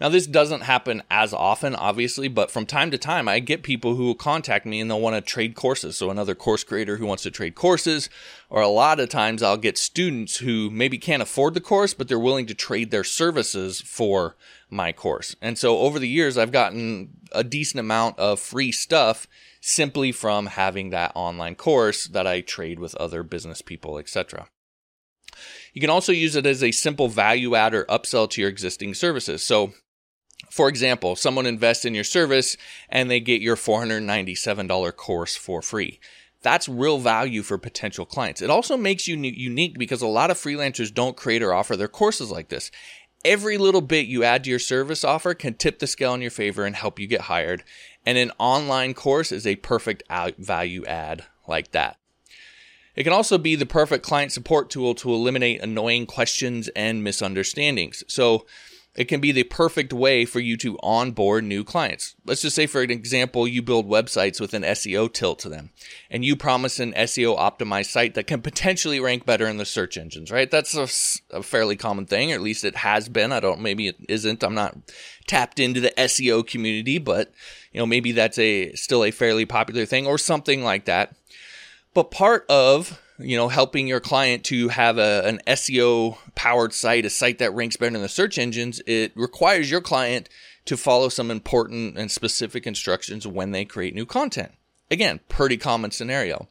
Now, 0.00 0.08
this 0.08 0.26
doesn't 0.26 0.62
happen 0.62 1.02
as 1.10 1.32
often, 1.32 1.74
obviously, 1.76 2.26
but 2.26 2.50
from 2.50 2.66
time 2.66 2.90
to 2.90 2.98
time, 2.98 3.28
I 3.28 3.38
get 3.38 3.62
people 3.62 3.94
who 3.94 4.04
will 4.06 4.14
contact 4.16 4.66
me 4.66 4.80
and 4.80 4.90
they'll 4.90 5.00
want 5.00 5.14
to 5.14 5.20
trade 5.20 5.54
courses. 5.54 5.96
So, 5.96 6.10
another 6.10 6.34
course 6.34 6.64
creator 6.64 6.96
who 6.96 7.06
wants 7.06 7.22
to 7.24 7.30
trade 7.30 7.54
courses, 7.54 8.10
or 8.50 8.60
a 8.60 8.68
lot 8.68 8.98
of 8.98 9.08
times 9.08 9.42
I'll 9.42 9.56
get 9.56 9.78
students 9.78 10.38
who 10.38 10.68
maybe 10.70 10.98
can't 10.98 11.22
afford 11.22 11.54
the 11.54 11.60
course, 11.60 11.94
but 11.94 12.08
they're 12.08 12.18
willing 12.18 12.46
to 12.46 12.54
trade 12.54 12.90
their 12.90 13.04
services 13.04 13.80
for 13.80 14.36
my 14.68 14.90
course. 14.90 15.36
And 15.40 15.56
so, 15.56 15.78
over 15.78 16.00
the 16.00 16.08
years, 16.08 16.36
I've 16.36 16.52
gotten 16.52 17.10
a 17.30 17.44
decent 17.44 17.78
amount 17.78 18.18
of 18.18 18.40
free 18.40 18.72
stuff 18.72 19.28
simply 19.60 20.12
from 20.12 20.46
having 20.46 20.90
that 20.90 21.12
online 21.14 21.54
course 21.54 22.06
that 22.08 22.26
I 22.26 22.40
trade 22.40 22.80
with 22.80 22.96
other 22.96 23.22
business 23.22 23.62
people, 23.62 23.98
etc. 23.98 24.48
You 25.72 25.80
can 25.80 25.90
also 25.90 26.12
use 26.12 26.36
it 26.36 26.46
as 26.46 26.62
a 26.62 26.70
simple 26.70 27.08
value 27.08 27.54
add 27.54 27.74
or 27.74 27.84
upsell 27.86 28.28
to 28.30 28.40
your 28.40 28.50
existing 28.50 28.94
services. 28.94 29.44
So 29.44 29.72
for 30.50 30.68
example, 30.68 31.16
someone 31.16 31.46
invests 31.46 31.84
in 31.84 31.94
your 31.94 32.04
service 32.04 32.56
and 32.88 33.10
they 33.10 33.20
get 33.20 33.40
your 33.40 33.56
$497 33.56 34.96
course 34.96 35.36
for 35.36 35.62
free. 35.62 35.98
That's 36.42 36.68
real 36.68 36.98
value 36.98 37.42
for 37.42 37.56
potential 37.56 38.04
clients. 38.04 38.42
It 38.42 38.50
also 38.50 38.76
makes 38.76 39.08
you 39.08 39.16
unique 39.16 39.78
because 39.78 40.02
a 40.02 40.06
lot 40.06 40.30
of 40.30 40.36
freelancers 40.36 40.92
don't 40.92 41.16
create 41.16 41.42
or 41.42 41.54
offer 41.54 41.76
their 41.76 41.88
courses 41.88 42.30
like 42.30 42.50
this. 42.50 42.70
Every 43.24 43.56
little 43.56 43.80
bit 43.80 44.06
you 44.06 44.22
add 44.22 44.44
to 44.44 44.50
your 44.50 44.58
service 44.58 45.02
offer 45.02 45.32
can 45.32 45.54
tip 45.54 45.78
the 45.78 45.86
scale 45.86 46.12
in 46.12 46.20
your 46.20 46.30
favor 46.30 46.64
and 46.64 46.76
help 46.76 46.98
you 46.98 47.06
get 47.06 47.22
hired. 47.22 47.64
And 48.04 48.18
an 48.18 48.30
online 48.38 48.92
course 48.92 49.32
is 49.32 49.46
a 49.46 49.56
perfect 49.56 50.02
value 50.38 50.84
add 50.84 51.24
like 51.48 51.72
that. 51.72 51.96
It 52.96 53.04
can 53.04 53.12
also 53.12 53.38
be 53.38 53.56
the 53.56 53.66
perfect 53.66 54.04
client 54.04 54.32
support 54.32 54.70
tool 54.70 54.94
to 54.96 55.12
eliminate 55.12 55.62
annoying 55.62 56.06
questions 56.06 56.68
and 56.68 57.02
misunderstandings. 57.02 58.04
So, 58.08 58.46
it 58.94 59.06
can 59.06 59.20
be 59.20 59.32
the 59.32 59.42
perfect 59.42 59.92
way 59.92 60.24
for 60.24 60.38
you 60.38 60.56
to 60.58 60.78
onboard 60.80 61.42
new 61.42 61.64
clients. 61.64 62.14
Let's 62.24 62.42
just 62.42 62.54
say, 62.54 62.66
for 62.66 62.80
an 62.80 62.92
example, 62.92 63.48
you 63.48 63.60
build 63.60 63.88
websites 63.88 64.40
with 64.40 64.54
an 64.54 64.62
SEO 64.62 65.12
tilt 65.12 65.40
to 65.40 65.48
them, 65.48 65.70
and 66.10 66.24
you 66.24 66.36
promise 66.36 66.78
an 66.78 66.92
SEO 66.92 67.36
optimized 67.36 67.90
site 67.90 68.14
that 68.14 68.28
can 68.28 68.40
potentially 68.40 69.00
rank 69.00 69.26
better 69.26 69.48
in 69.48 69.56
the 69.56 69.64
search 69.64 69.96
engines, 69.96 70.30
right? 70.30 70.48
That's 70.48 70.76
a, 70.76 71.36
a, 71.36 71.42
fairly 71.42 71.74
common 71.74 72.06
thing, 72.06 72.30
or 72.30 72.36
at 72.36 72.40
least 72.40 72.64
it 72.64 72.76
has 72.76 73.08
been. 73.08 73.32
I 73.32 73.40
don't, 73.40 73.60
maybe 73.60 73.88
it 73.88 73.96
isn't. 74.08 74.44
I'm 74.44 74.54
not 74.54 74.76
tapped 75.26 75.58
into 75.58 75.80
the 75.80 75.92
SEO 75.98 76.46
community, 76.46 76.98
but 76.98 77.32
you 77.72 77.80
know, 77.80 77.86
maybe 77.86 78.12
that's 78.12 78.38
a 78.38 78.72
still 78.74 79.02
a 79.02 79.10
fairly 79.10 79.44
popular 79.44 79.86
thing 79.86 80.06
or 80.06 80.18
something 80.18 80.62
like 80.62 80.84
that. 80.84 81.16
But 81.94 82.10
part 82.10 82.44
of 82.48 83.00
you 83.18 83.36
know, 83.36 83.48
helping 83.48 83.86
your 83.86 84.00
client 84.00 84.44
to 84.44 84.68
have 84.68 84.98
a, 84.98 85.22
an 85.24 85.40
SEO 85.46 86.18
powered 86.34 86.72
site, 86.72 87.04
a 87.04 87.10
site 87.10 87.38
that 87.38 87.54
ranks 87.54 87.76
better 87.76 87.94
in 87.94 88.02
the 88.02 88.08
search 88.08 88.38
engines, 88.38 88.82
it 88.86 89.12
requires 89.14 89.70
your 89.70 89.80
client 89.80 90.28
to 90.64 90.76
follow 90.76 91.08
some 91.08 91.30
important 91.30 91.96
and 91.96 92.10
specific 92.10 92.66
instructions 92.66 93.26
when 93.26 93.52
they 93.52 93.64
create 93.64 93.94
new 93.94 94.06
content. 94.06 94.52
Again, 94.90 95.20
pretty 95.28 95.56
common 95.56 95.90
scenario. 95.90 96.48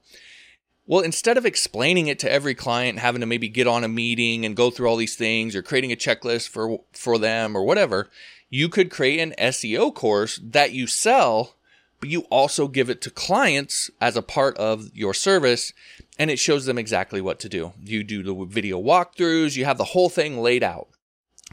Well, 0.86 1.02
instead 1.02 1.38
of 1.38 1.46
explaining 1.46 2.08
it 2.08 2.20
to 2.20 2.32
every 2.32 2.56
client, 2.56 3.00
having 3.00 3.22
to 3.22 3.28
maybe 3.28 3.48
get 3.48 3.68
on 3.68 3.84
a 3.84 3.90
meeting 3.90 4.46
and 4.46 4.56
go 4.56 4.70
through 4.70 4.88
all 4.88 4.98
these 4.98 5.16
things 5.16 5.56
or 5.56 5.62
creating 5.62 5.92
a 5.92 5.98
checklist 5.98 6.50
for, 6.50 6.82
for 6.92 7.18
them 7.18 7.56
or 7.56 7.64
whatever, 7.64 8.10
you 8.50 8.70
could 8.70 8.92
create 8.92 9.20
an 9.20 9.34
SEO 9.38 9.94
course 9.94 10.40
that 10.44 10.74
you 10.74 10.88
sell 10.88 11.56
but 12.04 12.10
you 12.10 12.26
also 12.30 12.68
give 12.68 12.90
it 12.90 13.00
to 13.00 13.10
clients 13.10 13.90
as 14.02 14.18
a 14.18 14.22
part 14.22 14.58
of 14.58 14.92
your 14.94 15.14
service 15.14 15.72
and 16.20 16.30
it 16.30 16.38
shows 16.38 16.66
them 16.66 16.78
exactly 16.78 17.22
what 17.22 17.40
to 17.40 17.48
do. 17.48 17.72
You 17.82 18.04
do 18.04 18.22
the 18.22 18.44
video 18.44 18.78
walkthroughs, 18.82 19.56
you 19.56 19.64
have 19.64 19.78
the 19.78 19.86
whole 19.86 20.10
thing 20.10 20.42
laid 20.42 20.64
out. 20.64 20.90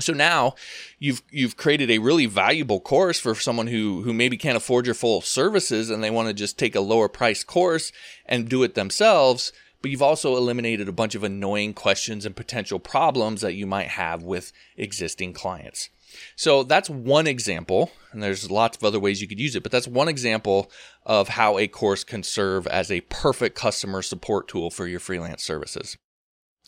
So 0.00 0.12
now 0.12 0.56
you've 0.98 1.22
you've 1.30 1.56
created 1.56 1.88
a 1.88 1.98
really 1.98 2.26
valuable 2.26 2.80
course 2.80 3.20
for 3.20 3.36
someone 3.36 3.68
who 3.68 4.02
who 4.02 4.12
maybe 4.12 4.36
can't 4.36 4.56
afford 4.56 4.86
your 4.86 4.96
full 4.96 5.20
services 5.20 5.88
and 5.88 6.02
they 6.02 6.10
want 6.10 6.26
to 6.26 6.34
just 6.34 6.58
take 6.58 6.74
a 6.74 6.80
lower 6.80 7.08
price 7.08 7.44
course 7.44 7.92
and 8.26 8.48
do 8.48 8.64
it 8.64 8.74
themselves, 8.74 9.52
but 9.80 9.92
you've 9.92 10.02
also 10.02 10.36
eliminated 10.36 10.88
a 10.88 10.92
bunch 10.92 11.14
of 11.14 11.22
annoying 11.22 11.74
questions 11.74 12.26
and 12.26 12.34
potential 12.34 12.80
problems 12.80 13.40
that 13.42 13.54
you 13.54 13.68
might 13.68 13.90
have 13.90 14.24
with 14.24 14.50
existing 14.76 15.32
clients. 15.32 15.90
So 16.36 16.62
that's 16.62 16.90
one 16.90 17.26
example, 17.26 17.90
and 18.12 18.22
there's 18.22 18.50
lots 18.50 18.76
of 18.76 18.84
other 18.84 19.00
ways 19.00 19.20
you 19.20 19.28
could 19.28 19.40
use 19.40 19.56
it, 19.56 19.62
but 19.62 19.72
that's 19.72 19.88
one 19.88 20.08
example 20.08 20.70
of 21.04 21.28
how 21.28 21.58
a 21.58 21.68
course 21.68 22.04
can 22.04 22.22
serve 22.22 22.66
as 22.66 22.90
a 22.90 23.02
perfect 23.02 23.56
customer 23.56 24.02
support 24.02 24.48
tool 24.48 24.70
for 24.70 24.86
your 24.86 25.00
freelance 25.00 25.42
services. 25.42 25.96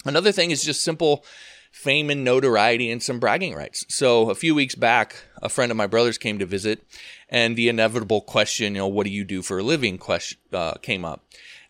Another 0.04 0.32
thing 0.32 0.50
is 0.50 0.64
just 0.64 0.82
simple 0.82 1.24
fame 1.72 2.10
and 2.10 2.22
notoriety 2.22 2.90
and 2.90 3.02
some 3.02 3.18
bragging 3.18 3.54
rights. 3.54 3.84
So 3.88 4.30
a 4.30 4.34
few 4.34 4.54
weeks 4.54 4.74
back, 4.74 5.24
a 5.40 5.48
friend 5.48 5.72
of 5.72 5.76
my 5.76 5.86
brother's 5.86 6.18
came 6.18 6.38
to 6.38 6.46
visit, 6.46 6.84
and 7.28 7.56
the 7.56 7.68
inevitable 7.68 8.20
question, 8.20 8.74
you 8.74 8.80
know, 8.80 8.86
what 8.86 9.06
do 9.06 9.10
you 9.10 9.24
do 9.24 9.42
for 9.42 9.58
a 9.58 9.62
living? 9.62 9.98
Question 9.98 10.38
uh, 10.52 10.74
came 10.74 11.04
up. 11.04 11.24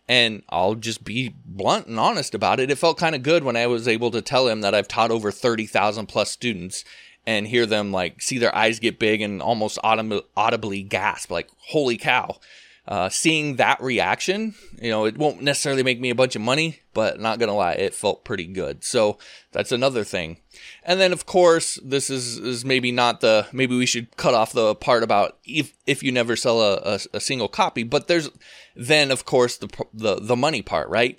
And 0.05 0.43
I'll 0.49 0.75
just 0.75 1.05
be 1.05 1.33
blunt 1.45 1.87
and 1.87 1.97
honest 1.97 2.35
about 2.35 2.59
it. 2.59 2.69
It 2.69 2.77
felt 2.77 2.97
kind 2.97 3.15
of 3.15 3.23
good 3.23 3.45
when 3.45 3.55
I 3.55 3.67
was 3.67 3.87
able 3.87 4.11
to 4.11 4.21
tell 4.21 4.49
him 4.49 4.59
that 4.59 4.75
I've 4.75 4.89
taught 4.89 5.11
over 5.11 5.31
30,000 5.31 6.07
plus 6.07 6.29
students 6.29 6.83
and 7.25 7.47
hear 7.47 7.65
them 7.65 7.91
like 7.91 8.21
see 8.21 8.37
their 8.37 8.55
eyes 8.55 8.79
get 8.79 8.99
big 8.99 9.21
and 9.21 9.41
almost 9.41 9.79
audibly 9.83 10.83
gasp 10.83 11.31
like 11.31 11.49
holy 11.69 11.97
cow. 11.97 12.37
Uh, 12.85 13.07
seeing 13.07 13.55
that 13.55 13.81
reaction 13.81 14.53
you 14.81 14.89
know 14.89 15.05
it 15.05 15.17
won't 15.17 15.41
necessarily 15.41 15.83
make 15.83 16.01
me 16.01 16.09
a 16.09 16.15
bunch 16.15 16.35
of 16.35 16.41
money 16.41 16.81
but 16.93 17.17
not 17.17 17.39
gonna 17.39 17.55
lie 17.55 17.71
it 17.71 17.93
felt 17.93 18.25
pretty 18.25 18.45
good. 18.45 18.83
So 18.83 19.17
that's 19.53 19.71
another 19.71 20.03
thing. 20.03 20.37
And 20.83 20.99
then 20.99 21.13
of 21.13 21.25
course 21.25 21.79
this 21.81 22.09
is 22.09 22.37
is 22.39 22.65
maybe 22.65 22.91
not 22.91 23.21
the 23.21 23.47
maybe 23.53 23.77
we 23.77 23.85
should 23.85 24.15
cut 24.17 24.33
off 24.33 24.51
the 24.51 24.75
part 24.75 25.01
about 25.01 25.37
if 25.45 25.73
if 25.87 26.03
you 26.03 26.11
never 26.11 26.35
sell 26.35 26.61
a, 26.61 26.75
a, 26.83 26.99
a 27.13 27.19
single 27.21 27.47
copy 27.47 27.83
but 27.83 28.07
there's 28.09 28.29
then 28.75 29.11
of 29.11 29.23
course 29.23 29.55
the 29.55 29.69
the 29.93 30.15
the 30.15 30.35
money 30.35 30.61
part 30.61 30.89
right 30.89 31.17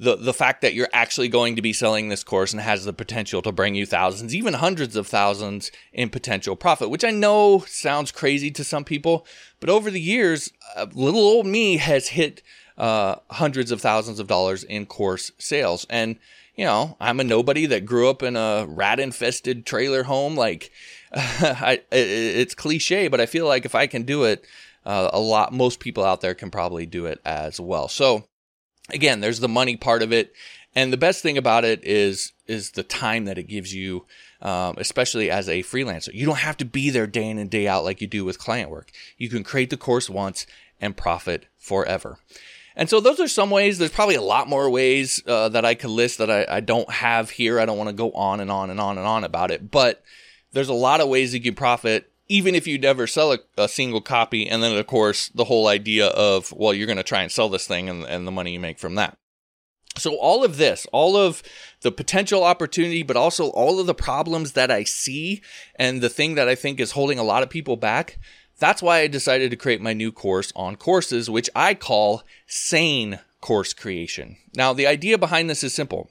the 0.00 0.16
the 0.16 0.32
fact 0.32 0.62
that 0.62 0.72
you're 0.72 0.88
actually 0.94 1.28
going 1.28 1.54
to 1.54 1.62
be 1.62 1.74
selling 1.74 2.08
this 2.08 2.24
course 2.24 2.52
and 2.52 2.62
has 2.62 2.86
the 2.86 2.92
potential 2.92 3.42
to 3.42 3.52
bring 3.52 3.74
you 3.74 3.84
thousands, 3.84 4.34
even 4.34 4.54
hundreds 4.54 4.96
of 4.96 5.06
thousands 5.06 5.70
in 5.92 6.08
potential 6.08 6.56
profit, 6.56 6.88
which 6.88 7.04
I 7.04 7.10
know 7.10 7.64
sounds 7.66 8.10
crazy 8.10 8.50
to 8.52 8.64
some 8.64 8.82
people, 8.82 9.26
but 9.60 9.68
over 9.68 9.90
the 9.90 10.00
years, 10.00 10.52
uh, 10.74 10.86
little 10.94 11.20
old 11.20 11.46
me 11.46 11.76
has 11.76 12.08
hit 12.08 12.42
uh, 12.78 13.16
hundreds 13.30 13.70
of 13.70 13.82
thousands 13.82 14.18
of 14.18 14.26
dollars 14.26 14.64
in 14.64 14.86
course 14.86 15.32
sales, 15.36 15.86
and 15.90 16.16
you 16.56 16.64
know 16.64 16.96
I'm 16.98 17.20
a 17.20 17.24
nobody 17.24 17.66
that 17.66 17.84
grew 17.84 18.08
up 18.08 18.22
in 18.22 18.36
a 18.36 18.64
rat 18.66 18.98
infested 18.98 19.66
trailer 19.66 20.04
home. 20.04 20.34
Like 20.34 20.72
I, 21.12 21.82
it's 21.92 22.54
cliche, 22.54 23.08
but 23.08 23.20
I 23.20 23.26
feel 23.26 23.46
like 23.46 23.66
if 23.66 23.74
I 23.74 23.86
can 23.86 24.04
do 24.04 24.24
it, 24.24 24.46
uh, 24.86 25.10
a 25.12 25.20
lot 25.20 25.52
most 25.52 25.78
people 25.78 26.06
out 26.06 26.22
there 26.22 26.34
can 26.34 26.50
probably 26.50 26.86
do 26.86 27.04
it 27.04 27.20
as 27.26 27.60
well. 27.60 27.86
So 27.86 28.24
again, 28.92 29.20
there's 29.20 29.40
the 29.40 29.48
money 29.48 29.76
part 29.76 30.02
of 30.02 30.12
it. 30.12 30.32
And 30.74 30.92
the 30.92 30.96
best 30.96 31.22
thing 31.22 31.36
about 31.36 31.64
it 31.64 31.82
is 31.82 32.32
is 32.46 32.72
the 32.72 32.82
time 32.82 33.24
that 33.24 33.38
it 33.38 33.44
gives 33.44 33.74
you, 33.74 34.06
um, 34.40 34.74
especially 34.78 35.30
as 35.30 35.48
a 35.48 35.62
freelancer. 35.62 36.12
You 36.12 36.26
don't 36.26 36.38
have 36.38 36.56
to 36.58 36.64
be 36.64 36.90
there 36.90 37.06
day 37.06 37.28
in 37.28 37.38
and 37.38 37.50
day 37.50 37.66
out 37.66 37.84
like 37.84 38.00
you 38.00 38.06
do 38.06 38.24
with 38.24 38.38
client 38.38 38.70
work. 38.70 38.90
You 39.18 39.28
can 39.28 39.42
create 39.42 39.70
the 39.70 39.76
course 39.76 40.08
once 40.08 40.46
and 40.80 40.96
profit 40.96 41.46
forever. 41.58 42.18
And 42.76 42.88
so 42.88 43.00
those 43.00 43.20
are 43.20 43.28
some 43.28 43.50
ways. 43.50 43.78
There's 43.78 43.90
probably 43.90 44.14
a 44.14 44.22
lot 44.22 44.48
more 44.48 44.70
ways 44.70 45.22
uh, 45.26 45.48
that 45.50 45.64
I 45.64 45.74
could 45.74 45.90
list 45.90 46.18
that 46.18 46.30
I, 46.30 46.46
I 46.48 46.60
don't 46.60 46.90
have 46.90 47.30
here. 47.30 47.58
I 47.58 47.66
don't 47.66 47.78
want 47.78 47.90
to 47.90 47.94
go 47.94 48.12
on 48.12 48.40
and 48.40 48.50
on 48.50 48.70
and 48.70 48.80
on 48.80 48.96
and 48.96 49.06
on 49.06 49.24
about 49.24 49.50
it, 49.50 49.70
but 49.70 50.02
there's 50.52 50.68
a 50.68 50.74
lot 50.74 51.00
of 51.00 51.08
ways 51.08 51.34
you 51.34 51.40
can 51.40 51.54
profit 51.54 52.10
even 52.30 52.54
if 52.54 52.64
you 52.64 52.78
never 52.78 53.08
sell 53.08 53.32
a, 53.32 53.38
a, 53.58 53.68
single 53.68 54.00
copy. 54.00 54.48
And 54.48 54.62
then, 54.62 54.76
of 54.76 54.86
course, 54.86 55.30
the 55.34 55.44
whole 55.44 55.66
idea 55.66 56.06
of, 56.06 56.52
well, 56.52 56.72
you're 56.72 56.86
going 56.86 56.96
to 56.96 57.02
try 57.02 57.22
and 57.22 57.30
sell 57.30 57.48
this 57.48 57.66
thing 57.66 57.88
and, 57.88 58.04
and 58.04 58.24
the 58.24 58.30
money 58.30 58.52
you 58.52 58.60
make 58.60 58.78
from 58.78 58.94
that. 58.94 59.18
So, 59.98 60.14
all 60.14 60.44
of 60.44 60.56
this, 60.56 60.86
all 60.92 61.16
of 61.16 61.42
the 61.80 61.90
potential 61.90 62.44
opportunity, 62.44 63.02
but 63.02 63.16
also 63.16 63.48
all 63.48 63.80
of 63.80 63.88
the 63.88 63.94
problems 63.94 64.52
that 64.52 64.70
I 64.70 64.84
see 64.84 65.42
and 65.74 66.00
the 66.00 66.08
thing 66.08 66.36
that 66.36 66.48
I 66.48 66.54
think 66.54 66.78
is 66.78 66.92
holding 66.92 67.18
a 67.18 67.24
lot 67.24 67.42
of 67.42 67.50
people 67.50 67.76
back, 67.76 68.20
that's 68.60 68.80
why 68.80 69.00
I 69.00 69.08
decided 69.08 69.50
to 69.50 69.56
create 69.56 69.80
my 69.80 69.92
new 69.92 70.12
course 70.12 70.52
on 70.54 70.76
courses, 70.76 71.28
which 71.28 71.50
I 71.56 71.74
call 71.74 72.22
Sane 72.46 73.18
Course 73.40 73.72
Creation. 73.72 74.36
Now, 74.54 74.72
the 74.72 74.86
idea 74.86 75.18
behind 75.18 75.50
this 75.50 75.64
is 75.64 75.74
simple. 75.74 76.08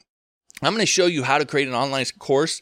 I'm 0.62 0.74
going 0.74 0.82
to 0.82 0.86
show 0.86 1.06
you 1.06 1.24
how 1.24 1.38
to 1.38 1.46
create 1.46 1.70
an 1.70 1.74
online 1.74 2.06
course 2.18 2.60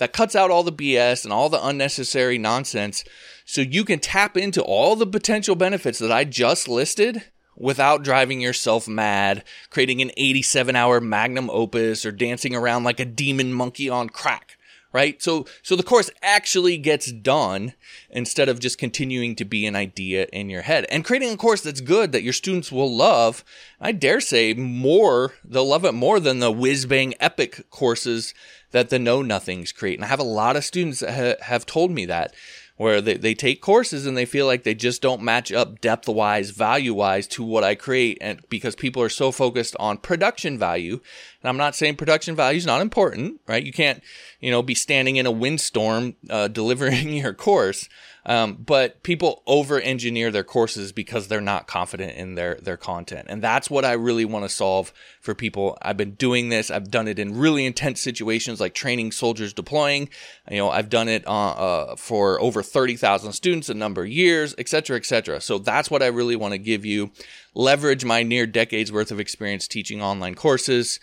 that 0.00 0.14
cuts 0.14 0.34
out 0.34 0.50
all 0.50 0.62
the 0.62 0.72
BS 0.72 1.24
and 1.24 1.32
all 1.32 1.50
the 1.50 1.64
unnecessary 1.64 2.38
nonsense 2.38 3.04
so 3.44 3.60
you 3.60 3.84
can 3.84 3.98
tap 3.98 4.34
into 4.34 4.62
all 4.62 4.96
the 4.96 5.06
potential 5.06 5.54
benefits 5.54 5.98
that 5.98 6.10
I 6.10 6.24
just 6.24 6.68
listed 6.68 7.22
without 7.54 8.02
driving 8.02 8.40
yourself 8.40 8.88
mad, 8.88 9.44
creating 9.68 10.00
an 10.00 10.10
87 10.16 10.74
hour 10.74 11.02
magnum 11.02 11.50
opus, 11.50 12.06
or 12.06 12.12
dancing 12.12 12.56
around 12.56 12.84
like 12.84 12.98
a 12.98 13.04
demon 13.04 13.52
monkey 13.52 13.90
on 13.90 14.08
crack 14.08 14.56
right? 14.92 15.22
So, 15.22 15.46
so 15.62 15.76
the 15.76 15.82
course 15.82 16.10
actually 16.22 16.76
gets 16.76 17.12
done 17.12 17.74
instead 18.10 18.48
of 18.48 18.60
just 18.60 18.78
continuing 18.78 19.36
to 19.36 19.44
be 19.44 19.66
an 19.66 19.76
idea 19.76 20.26
in 20.32 20.50
your 20.50 20.62
head 20.62 20.86
and 20.90 21.04
creating 21.04 21.32
a 21.32 21.36
course 21.36 21.60
that's 21.60 21.80
good 21.80 22.12
that 22.12 22.22
your 22.22 22.32
students 22.32 22.72
will 22.72 22.94
love. 22.94 23.44
I 23.80 23.92
dare 23.92 24.20
say 24.20 24.52
more, 24.54 25.34
they'll 25.44 25.66
love 25.66 25.84
it 25.84 25.92
more 25.92 26.18
than 26.18 26.40
the 26.40 26.50
whiz 26.50 26.86
bang 26.86 27.14
epic 27.20 27.70
courses 27.70 28.34
that 28.72 28.90
the 28.90 28.98
know 28.98 29.22
nothings 29.22 29.72
create. 29.72 29.98
And 29.98 30.04
I 30.04 30.08
have 30.08 30.20
a 30.20 30.24
lot 30.24 30.56
of 30.56 30.64
students 30.64 31.00
that 31.00 31.14
ha- 31.14 31.44
have 31.44 31.66
told 31.66 31.90
me 31.90 32.06
that 32.06 32.34
where 32.80 33.02
they, 33.02 33.12
they 33.14 33.34
take 33.34 33.60
courses 33.60 34.06
and 34.06 34.16
they 34.16 34.24
feel 34.24 34.46
like 34.46 34.62
they 34.62 34.74
just 34.74 35.02
don't 35.02 35.20
match 35.20 35.52
up 35.52 35.82
depth 35.82 36.08
wise, 36.08 36.48
value 36.48 36.94
wise 36.94 37.26
to 37.26 37.44
what 37.44 37.62
I 37.62 37.74
create. 37.74 38.16
And 38.22 38.40
because 38.48 38.74
people 38.74 39.02
are 39.02 39.10
so 39.10 39.30
focused 39.30 39.76
on 39.78 39.98
production 39.98 40.58
value, 40.58 40.94
and 41.42 41.48
I'm 41.50 41.58
not 41.58 41.74
saying 41.74 41.96
production 41.96 42.34
value 42.34 42.56
is 42.56 42.64
not 42.64 42.80
important, 42.80 43.38
right? 43.46 43.62
You 43.62 43.72
can't, 43.74 44.02
you 44.40 44.50
know, 44.50 44.62
be 44.62 44.74
standing 44.74 45.16
in 45.16 45.26
a 45.26 45.30
windstorm 45.30 46.14
uh, 46.30 46.48
delivering 46.60 47.12
your 47.12 47.34
course. 47.34 47.86
Um, 48.26 48.54
but 48.54 49.02
people 49.02 49.42
over 49.46 49.80
engineer 49.80 50.30
their 50.30 50.44
courses 50.44 50.92
because 50.92 51.28
they're 51.28 51.40
not 51.40 51.66
confident 51.66 52.16
in 52.16 52.34
their, 52.34 52.56
their 52.56 52.76
content. 52.76 53.26
And 53.30 53.42
that's 53.42 53.70
what 53.70 53.84
I 53.84 53.92
really 53.92 54.24
want 54.24 54.44
to 54.44 54.48
solve 54.48 54.92
for 55.20 55.34
people. 55.34 55.78
I've 55.80 55.96
been 55.96 56.12
doing 56.12 56.48
this. 56.48 56.70
I've 56.70 56.90
done 56.90 57.08
it 57.08 57.18
in 57.18 57.36
really 57.36 57.64
intense 57.64 58.00
situations 58.00 58.60
like 58.60 58.74
training 58.74 59.12
soldiers 59.12 59.52
deploying. 59.52 60.10
You 60.50 60.58
know, 60.58 60.70
I've 60.70 60.90
done 60.90 61.08
it 61.08 61.26
uh, 61.26 61.50
uh, 61.50 61.96
for 61.96 62.40
over 62.40 62.62
30,000 62.62 63.32
students 63.32 63.68
a 63.68 63.74
number 63.74 64.02
of 64.02 64.08
years, 64.08 64.54
et 64.58 64.68
cetera, 64.68 64.96
et 64.96 65.06
cetera. 65.06 65.40
So 65.40 65.58
that's 65.58 65.90
what 65.90 66.02
I 66.02 66.06
really 66.06 66.36
want 66.36 66.52
to 66.52 66.58
give 66.58 66.84
you. 66.84 67.10
Leverage 67.54 68.04
my 68.04 68.22
near 68.22 68.46
decades 68.46 68.92
worth 68.92 69.10
of 69.10 69.18
experience 69.18 69.66
teaching 69.66 70.00
online 70.00 70.34
courses 70.34 71.00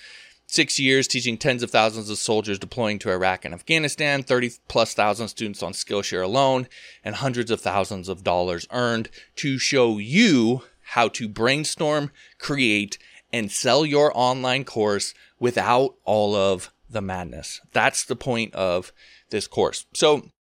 Six 0.49 0.79
years 0.79 1.09
teaching 1.09 1.37
tens 1.37 1.61
of 1.61 1.71
thousands 1.71 2.09
of 2.09 2.17
soldiers 2.17 2.57
deploying 2.57 2.99
to 2.99 3.11
Iraq 3.11 3.43
and 3.43 3.53
Afghanistan, 3.53 4.23
30 4.23 4.53
plus 4.69 4.93
thousand 4.93 5.27
students 5.27 5.61
on 5.61 5.73
Skillshare 5.73 6.23
alone, 6.23 6.69
and 7.03 7.15
hundreds 7.15 7.51
of 7.51 7.59
thousands 7.59 8.07
of 8.07 8.23
dollars 8.23 8.65
earned 8.71 9.09
to 9.35 9.57
show 9.57 9.97
you 9.97 10.63
how 10.81 11.09
to 11.09 11.27
brainstorm, 11.27 12.11
create, 12.39 12.97
and 13.33 13.51
sell 13.51 13.85
your 13.85 14.09
online 14.15 14.63
course 14.63 15.13
without 15.37 15.95
all 16.05 16.33
of 16.33 16.71
the 16.89 17.01
madness. 17.01 17.59
That's 17.73 18.05
the 18.05 18.15
point 18.15 18.55
of 18.55 18.93
this 19.29 19.47
course. 19.47 19.85
So 19.93 20.31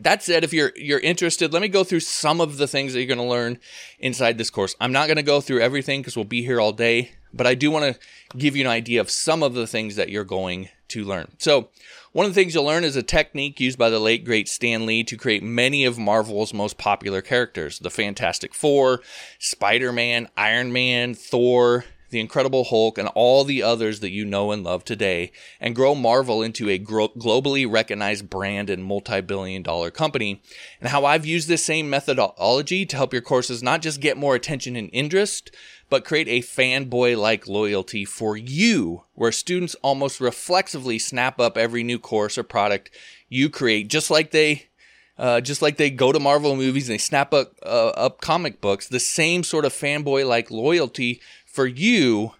that 0.00 0.22
said, 0.22 0.42
if 0.42 0.52
you're 0.52 0.72
you're 0.76 0.98
interested, 0.98 1.52
let 1.52 1.62
me 1.62 1.68
go 1.68 1.84
through 1.84 2.00
some 2.00 2.40
of 2.40 2.56
the 2.56 2.66
things 2.66 2.92
that 2.92 3.00
you're 3.00 3.14
going 3.14 3.18
to 3.18 3.24
learn 3.24 3.58
inside 3.98 4.38
this 4.38 4.50
course. 4.50 4.74
I'm 4.80 4.92
not 4.92 5.06
going 5.06 5.16
to 5.16 5.22
go 5.22 5.40
through 5.40 5.60
everything 5.60 6.00
because 6.00 6.16
we'll 6.16 6.24
be 6.24 6.42
here 6.42 6.60
all 6.60 6.72
day, 6.72 7.12
but 7.32 7.46
I 7.46 7.54
do 7.54 7.70
want 7.70 7.94
to 7.94 8.36
give 8.36 8.56
you 8.56 8.64
an 8.64 8.70
idea 8.70 9.00
of 9.00 9.10
some 9.10 9.42
of 9.42 9.54
the 9.54 9.66
things 9.66 9.94
that 9.96 10.08
you're 10.08 10.24
going 10.24 10.68
to 10.88 11.04
learn. 11.04 11.30
So, 11.38 11.68
one 12.12 12.26
of 12.26 12.34
the 12.34 12.40
things 12.40 12.54
you'll 12.54 12.64
learn 12.64 12.84
is 12.84 12.96
a 12.96 13.02
technique 13.02 13.60
used 13.60 13.78
by 13.78 13.90
the 13.90 13.98
late 14.00 14.24
great 14.24 14.48
Stan 14.48 14.84
Lee 14.86 15.04
to 15.04 15.16
create 15.16 15.42
many 15.42 15.84
of 15.84 15.98
Marvel's 15.98 16.52
most 16.52 16.76
popular 16.76 17.22
characters: 17.22 17.78
the 17.78 17.90
Fantastic 17.90 18.52
Four, 18.52 19.00
Spider-Man, 19.38 20.28
Iron 20.36 20.72
Man, 20.72 21.14
Thor, 21.14 21.84
the 22.14 22.20
Incredible 22.20 22.64
Hulk, 22.64 22.96
and 22.96 23.08
all 23.08 23.44
the 23.44 23.62
others 23.62 24.00
that 24.00 24.12
you 24.12 24.24
know 24.24 24.52
and 24.52 24.62
love 24.62 24.84
today, 24.84 25.32
and 25.60 25.74
grow 25.74 25.94
Marvel 25.94 26.42
into 26.42 26.70
a 26.70 26.78
gro- 26.78 27.08
globally 27.08 27.70
recognized 27.70 28.30
brand 28.30 28.70
and 28.70 28.84
multi 28.84 29.20
billion 29.20 29.62
dollar 29.62 29.90
company. 29.90 30.40
And 30.80 30.90
how 30.90 31.04
I've 31.04 31.26
used 31.26 31.48
this 31.48 31.64
same 31.64 31.90
methodology 31.90 32.86
to 32.86 32.96
help 32.96 33.12
your 33.12 33.20
courses 33.20 33.62
not 33.62 33.82
just 33.82 34.00
get 34.00 34.16
more 34.16 34.34
attention 34.36 34.76
and 34.76 34.88
interest, 34.92 35.50
but 35.90 36.04
create 36.04 36.28
a 36.28 36.40
fanboy 36.40 37.18
like 37.18 37.48
loyalty 37.48 38.04
for 38.04 38.36
you, 38.36 39.02
where 39.14 39.32
students 39.32 39.74
almost 39.82 40.20
reflexively 40.20 40.98
snap 40.98 41.40
up 41.40 41.58
every 41.58 41.82
new 41.82 41.98
course 41.98 42.38
or 42.38 42.44
product 42.44 42.90
you 43.28 43.50
create, 43.50 43.88
just 43.88 44.10
like 44.10 44.30
they 44.30 44.68
uh, 45.16 45.40
just 45.40 45.62
like 45.62 45.76
they 45.76 45.90
go 45.90 46.12
to 46.12 46.18
Marvel 46.18 46.56
movies 46.56 46.88
and 46.88 46.94
they 46.94 46.98
snap 46.98 47.32
up, 47.32 47.54
uh, 47.64 47.88
up 47.90 48.20
comic 48.20 48.60
books, 48.60 48.88
the 48.88 48.98
same 49.00 49.44
sort 49.44 49.64
of 49.64 49.72
fanboy 49.72 50.26
like 50.26 50.50
loyalty 50.50 51.20
for 51.54 51.66
you, 51.66 52.32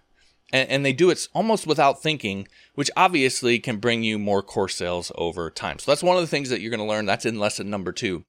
and, 0.51 0.69
and, 0.69 0.85
they 0.85 0.91
do 0.91 1.09
it 1.09 1.27
almost 1.33 1.65
without 1.65 2.03
thinking, 2.03 2.47
which 2.75 2.91
obviously 2.97 3.59
can 3.59 3.77
bring 3.77 4.03
you 4.03 4.19
more 4.19 4.43
course 4.43 4.75
sales 4.75 5.09
over 5.15 5.49
time. 5.49 5.79
So 5.79 5.89
that's 5.89 6.03
one 6.03 6.17
of 6.17 6.21
the 6.21 6.27
things 6.27 6.49
that 6.49 6.59
you're 6.59 6.69
going 6.69 6.81
to 6.81 6.85
learn. 6.85 7.05
That's 7.05 7.25
in 7.25 7.39
lesson 7.39 7.69
number 7.69 7.93
two. 7.93 8.25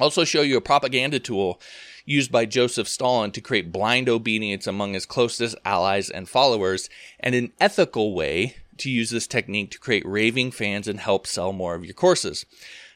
Also, 0.00 0.24
show 0.24 0.40
you 0.40 0.56
a 0.56 0.62
propaganda 0.62 1.20
tool 1.20 1.60
used 2.06 2.32
by 2.32 2.46
Joseph 2.46 2.88
Stalin 2.88 3.30
to 3.32 3.40
create 3.40 3.70
blind 3.70 4.08
obedience 4.08 4.66
among 4.66 4.94
his 4.94 5.06
closest 5.06 5.56
allies 5.64 6.08
and 6.08 6.28
followers, 6.28 6.88
and 7.20 7.34
an 7.34 7.52
ethical 7.60 8.14
way 8.14 8.56
to 8.78 8.90
use 8.90 9.10
this 9.10 9.26
technique 9.26 9.70
to 9.70 9.78
create 9.78 10.04
raving 10.06 10.50
fans 10.50 10.88
and 10.88 11.00
help 11.00 11.26
sell 11.26 11.52
more 11.52 11.74
of 11.74 11.84
your 11.84 11.94
courses. 11.94 12.46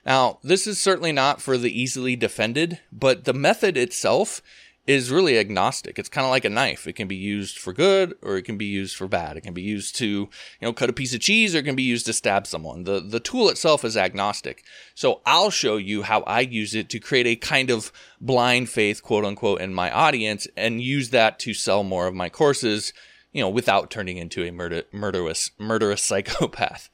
Now, 0.04 0.38
this 0.42 0.66
is 0.66 0.80
certainly 0.80 1.12
not 1.12 1.42
for 1.42 1.58
the 1.58 1.78
easily 1.78 2.16
defended, 2.16 2.80
but 2.90 3.24
the 3.24 3.34
method 3.34 3.76
itself 3.76 4.40
is 4.88 5.10
really 5.10 5.38
agnostic. 5.38 5.98
It's 5.98 6.08
kind 6.08 6.24
of 6.24 6.30
like 6.30 6.46
a 6.46 6.50
knife. 6.50 6.86
It 6.86 6.94
can 6.94 7.06
be 7.06 7.14
used 7.14 7.58
for 7.58 7.74
good 7.74 8.14
or 8.22 8.38
it 8.38 8.42
can 8.42 8.56
be 8.56 8.64
used 8.64 8.96
for 8.96 9.06
bad. 9.06 9.36
It 9.36 9.42
can 9.42 9.52
be 9.52 9.60
used 9.60 9.94
to, 9.96 10.06
you 10.06 10.30
know, 10.62 10.72
cut 10.72 10.88
a 10.88 10.94
piece 10.94 11.12
of 11.12 11.20
cheese 11.20 11.54
or 11.54 11.58
it 11.58 11.64
can 11.64 11.76
be 11.76 11.82
used 11.82 12.06
to 12.06 12.14
stab 12.14 12.46
someone. 12.46 12.84
The 12.84 12.98
the 13.00 13.20
tool 13.20 13.50
itself 13.50 13.84
is 13.84 13.98
agnostic. 13.98 14.64
So 14.94 15.20
I'll 15.26 15.50
show 15.50 15.76
you 15.76 16.04
how 16.04 16.22
I 16.22 16.40
use 16.40 16.74
it 16.74 16.88
to 16.88 16.98
create 16.98 17.26
a 17.26 17.36
kind 17.36 17.68
of 17.68 17.92
blind 18.18 18.70
faith, 18.70 19.02
quote 19.02 19.26
unquote, 19.26 19.60
in 19.60 19.74
my 19.74 19.90
audience 19.90 20.48
and 20.56 20.80
use 20.80 21.10
that 21.10 21.38
to 21.40 21.52
sell 21.52 21.84
more 21.84 22.06
of 22.06 22.14
my 22.14 22.30
courses, 22.30 22.94
you 23.30 23.42
know, 23.42 23.50
without 23.50 23.90
turning 23.90 24.16
into 24.16 24.42
a 24.42 24.50
murder, 24.50 24.84
murderous 24.90 25.50
murderous 25.58 26.00
psychopath. 26.08 26.88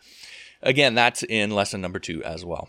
Again, 0.62 0.96
that's 0.96 1.22
in 1.22 1.52
lesson 1.52 1.80
number 1.80 2.00
2 2.00 2.24
as 2.24 2.44
well. 2.44 2.68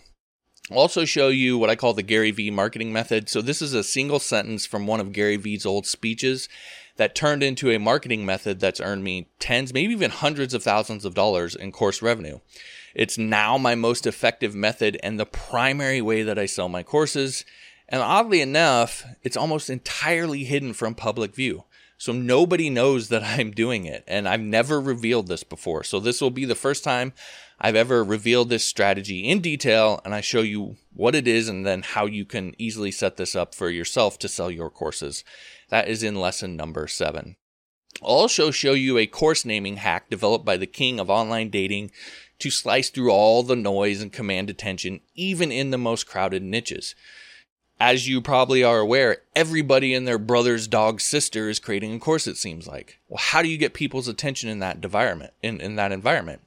I'll 0.72 0.80
also 0.80 1.06
show 1.06 1.28
you 1.28 1.58
what 1.58 1.70
I 1.70 1.76
call 1.76 1.94
the 1.94 2.02
Gary 2.02 2.32
Vee 2.32 2.50
marketing 2.50 2.92
method. 2.92 3.30
So 3.30 3.42
this 3.42 3.62
is 3.62 3.74
a 3.74 3.84
single 3.84 4.20
sentence 4.20 4.66
from 4.66 4.88
one 4.88 5.00
of 5.00 5.12
Gary 5.12 5.38
Vee's 5.38 5.66
old 5.66 5.86
speeches 5.86 6.50
that 6.98 7.14
turned 7.14 7.44
into 7.44 7.70
a 7.70 7.78
marketing 7.78 8.26
method 8.26 8.60
that's 8.60 8.80
earned 8.80 9.04
me 9.04 9.28
tens, 9.38 9.74
maybe 9.74 9.94
even 9.94 10.12
hundreds 10.12 10.54
of 10.54 10.64
thousands 10.64 11.06
of 11.06 11.14
dollars 11.14 11.56
in 11.56 11.72
course 11.72 12.02
revenue. 12.02 12.40
It's 12.96 13.18
now 13.18 13.58
my 13.58 13.76
most 13.76 14.08
effective 14.08 14.56
method 14.56 14.98
and 15.04 15.20
the 15.20 15.26
primary 15.26 16.02
way 16.02 16.24
that 16.24 16.40
I 16.40 16.46
sell 16.46 16.70
my 16.70 16.82
courses. 16.82 17.46
And 17.88 18.02
oddly 18.02 18.42
enough, 18.42 19.04
it's 19.22 19.38
almost 19.38 19.70
entirely 19.70 20.46
hidden 20.46 20.74
from 20.74 20.96
public 20.96 21.36
view. 21.36 21.66
So 21.98 22.12
nobody 22.12 22.70
knows 22.70 23.10
that 23.10 23.24
I'm 23.40 23.52
doing 23.52 23.86
it. 23.86 24.04
And 24.08 24.28
I've 24.28 24.42
never 24.42 24.82
revealed 24.82 25.28
this 25.28 25.44
before. 25.44 25.84
So 25.84 26.00
this 26.00 26.22
will 26.22 26.32
be 26.32 26.46
the 26.46 26.56
first 26.56 26.84
time 26.84 27.14
I've 27.60 27.76
ever 27.76 28.04
revealed 28.04 28.50
this 28.50 28.66
strategy 28.66 29.28
in 29.28 29.40
detail. 29.40 30.02
And 30.04 30.14
I 30.14 30.22
show 30.22 30.42
you 30.42 30.78
what 30.94 31.16
it 31.16 31.28
is 31.28 31.48
and 31.48 31.66
then 31.66 31.82
how 31.82 32.06
you 32.06 32.26
can 32.26 32.54
easily 32.58 32.92
set 32.92 33.18
this 33.18 33.36
up 33.36 33.56
for 33.56 33.70
yourself 33.70 34.20
to 34.20 34.28
sell 34.28 34.52
your 34.52 34.70
courses. 34.70 35.24
That 35.70 35.88
is 35.88 36.04
in 36.04 36.16
lesson 36.16 36.56
number 36.56 36.88
seven. 36.88 37.36
I'll 38.02 38.10
also 38.10 38.52
show 38.52 38.74
you 38.74 38.98
a 38.98 39.08
course 39.08 39.46
naming 39.46 39.78
hack 39.78 40.10
developed 40.10 40.46
by 40.46 40.58
the 40.58 40.68
king 40.68 41.00
of 41.00 41.10
online 41.10 41.50
dating 41.50 41.92
to 42.40 42.52
slice 42.52 42.90
through 42.90 43.12
all 43.12 43.44
the 43.44 43.56
noise 43.56 44.02
and 44.02 44.12
command 44.12 44.50
attention, 44.50 45.00
even 45.16 45.52
in 45.52 45.72
the 45.72 45.78
most 45.78 46.06
crowded 46.06 46.44
niches 46.44 46.94
as 47.80 48.08
you 48.08 48.22
probably 48.22 48.64
are 48.64 48.80
aware, 48.80 49.18
everybody 49.36 49.94
and 49.94 50.08
their 50.08 50.18
brother's 50.18 50.68
dog 50.68 51.02
sister 51.02 51.50
is 51.50 51.60
creating 51.60 51.94
a 51.94 52.00
course, 52.00 52.28
it 52.28 52.38
seems 52.38 52.68
like. 52.68 53.00
Well, 53.10 53.20
how 53.20 53.42
do 53.42 53.50
you 53.50 53.58
get 53.58 53.74
people's 53.74 54.08
attention 54.08 54.50
in 54.50 54.60
that 54.60 54.84
environment? 54.84 55.34
In, 55.42 55.60
in 55.60 55.76
that 55.76 55.92
environment? 55.92 56.42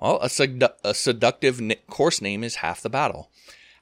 Well, 0.00 0.18
a, 0.22 0.28
sedu- 0.28 0.74
a 0.84 0.94
seductive 0.94 1.60
course 1.88 2.22
name 2.22 2.44
is 2.44 2.56
half 2.56 2.82
the 2.82 2.90
battle. 2.90 3.30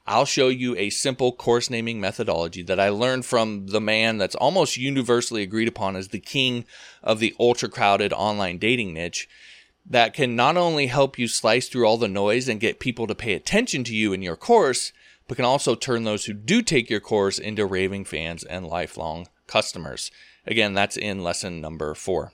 I'll 0.05 0.25
show 0.25 0.47
you 0.47 0.75
a 0.77 0.89
simple 0.89 1.33
course 1.33 1.69
naming 1.69 1.99
methodology 1.99 2.63
that 2.63 2.79
I 2.79 2.89
learned 2.89 3.25
from 3.25 3.67
the 3.67 3.81
man 3.81 4.17
that's 4.17 4.35
almost 4.35 4.77
universally 4.77 5.43
agreed 5.43 5.67
upon 5.67 5.97
as 5.97 6.07
the 6.07 6.19
king 6.19 6.65
of 7.03 7.19
the 7.19 7.35
ultra 7.37 7.67
crowded 7.67 8.13
online 8.13 8.57
dating 8.57 8.93
niche 8.93 9.27
that 9.85 10.13
can 10.13 10.35
not 10.35 10.55
only 10.55 10.87
help 10.87 11.19
you 11.19 11.27
slice 11.27 11.67
through 11.67 11.85
all 11.85 11.97
the 11.97 12.07
noise 12.07 12.47
and 12.47 12.59
get 12.59 12.79
people 12.79 13.05
to 13.07 13.15
pay 13.15 13.33
attention 13.33 13.83
to 13.83 13.95
you 13.95 14.13
in 14.13 14.21
your 14.21 14.37
course, 14.37 14.93
but 15.27 15.35
can 15.35 15.45
also 15.45 15.75
turn 15.75 16.03
those 16.03 16.25
who 16.25 16.33
do 16.33 16.61
take 16.61 16.89
your 16.89 16.99
course 17.01 17.37
into 17.37 17.65
raving 17.65 18.05
fans 18.05 18.43
and 18.43 18.65
lifelong 18.65 19.27
customers. 19.45 20.09
Again, 20.45 20.73
that's 20.73 20.95
in 20.97 21.21
lesson 21.21 21.59
number 21.59 21.93
four. 21.93 22.31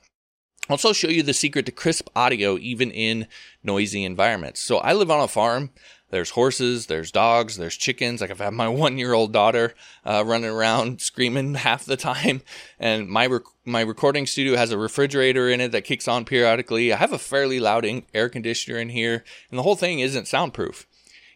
Also 0.69 0.93
show 0.93 1.09
you 1.09 1.23
the 1.23 1.33
secret 1.33 1.65
to 1.65 1.71
crisp 1.71 2.09
audio 2.15 2.57
even 2.57 2.89
in 2.91 3.27
noisy 3.63 4.05
environments. 4.05 4.61
So 4.61 4.77
I 4.77 4.93
live 4.93 5.11
on 5.11 5.19
a 5.19 5.27
farm. 5.27 5.71
There's 6.09 6.29
horses, 6.31 6.85
there's 6.85 7.11
dogs, 7.11 7.57
there's 7.57 7.75
chickens. 7.75 8.21
Like 8.21 8.29
I've 8.29 8.39
had 8.39 8.53
my 8.53 8.67
one 8.69 8.97
year 8.97 9.13
old 9.13 9.33
daughter 9.33 9.73
uh, 10.05 10.23
running 10.25 10.49
around 10.49 11.01
screaming 11.01 11.53
half 11.55 11.85
the 11.85 11.97
time, 11.97 12.41
and 12.79 13.09
my 13.09 13.25
rec- 13.25 13.41
my 13.65 13.81
recording 13.81 14.27
studio 14.27 14.55
has 14.55 14.71
a 14.71 14.77
refrigerator 14.77 15.49
in 15.49 15.59
it 15.59 15.71
that 15.71 15.85
kicks 15.85 16.07
on 16.07 16.23
periodically. 16.23 16.93
I 16.93 16.97
have 16.97 17.13
a 17.13 17.17
fairly 17.17 17.59
loud 17.59 17.83
in- 17.83 18.03
air 18.13 18.29
conditioner 18.29 18.77
in 18.77 18.89
here, 18.89 19.23
and 19.49 19.57
the 19.57 19.63
whole 19.63 19.75
thing 19.75 19.99
isn't 19.99 20.27
soundproof. 20.27 20.85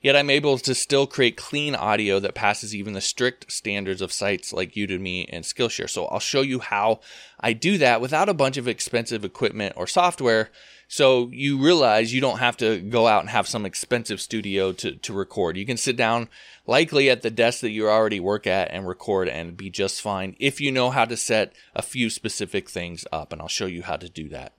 Yet 0.02 0.16
I'm 0.16 0.30
able 0.30 0.58
to 0.60 0.76
still 0.76 1.08
create 1.08 1.38
clean 1.38 1.76
audio 1.76 2.20
that 2.20 2.36
passes 2.36 2.76
even 2.76 2.94
the 2.94 3.02
strict 3.02 3.52
standards 3.52 4.02
of 4.02 4.14
sites 4.14 4.54
like 4.54 4.74
Udemy 4.74 5.26
and 5.30 5.44
Skillshare. 5.44 5.90
So 5.90 6.06
I'll 6.06 6.20
show 6.20 6.42
you 6.42 6.60
how 6.60 7.00
I 7.40 7.54
do 7.54 7.78
that 7.80 8.02
without 8.02 8.30
a 8.30 8.34
bunch 8.34 8.58
of 8.58 8.68
expensive 8.68 9.26
equipment 9.26 9.74
or 9.76 9.88
software. 9.88 10.50
So 10.88 11.30
you 11.34 11.58
realize 11.58 12.14
you 12.14 12.22
don't 12.22 12.40
have 12.40 12.56
to 12.58 12.80
go 12.80 13.08
out 13.08 13.22
and 13.22 13.30
have 13.30 13.48
some 13.48 13.66
expensive 13.66 14.22
studio 14.22 14.72
to, 14.74 14.96
to 14.96 15.14
record. 15.14 15.58
You 15.58 15.66
can 15.66 15.78
sit 15.78 15.98
down 15.98 16.30
likely 16.66 17.10
at 17.10 17.24
the 17.24 17.32
desk 17.32 17.60
that 17.62 17.72
you 17.72 17.90
already 17.90 18.20
work 18.20 18.48
at 18.48 18.72
and 18.72 18.88
record 18.88 19.28
and 19.28 19.58
be 19.58 19.70
just 19.70 20.02
fine 20.02 20.36
if 20.40 20.62
you 20.62 20.72
know 20.72 20.90
how 20.92 21.06
to 21.06 21.18
set 21.18 21.54
a 21.76 21.82
few 21.82 22.10
specific 22.10 22.70
things 22.70 23.06
up. 23.12 23.34
And 23.34 23.42
I'll 23.42 23.48
show 23.48 23.66
you 23.66 23.84
how 23.84 23.98
to 23.98 24.08
do 24.08 24.30
that. 24.30 24.54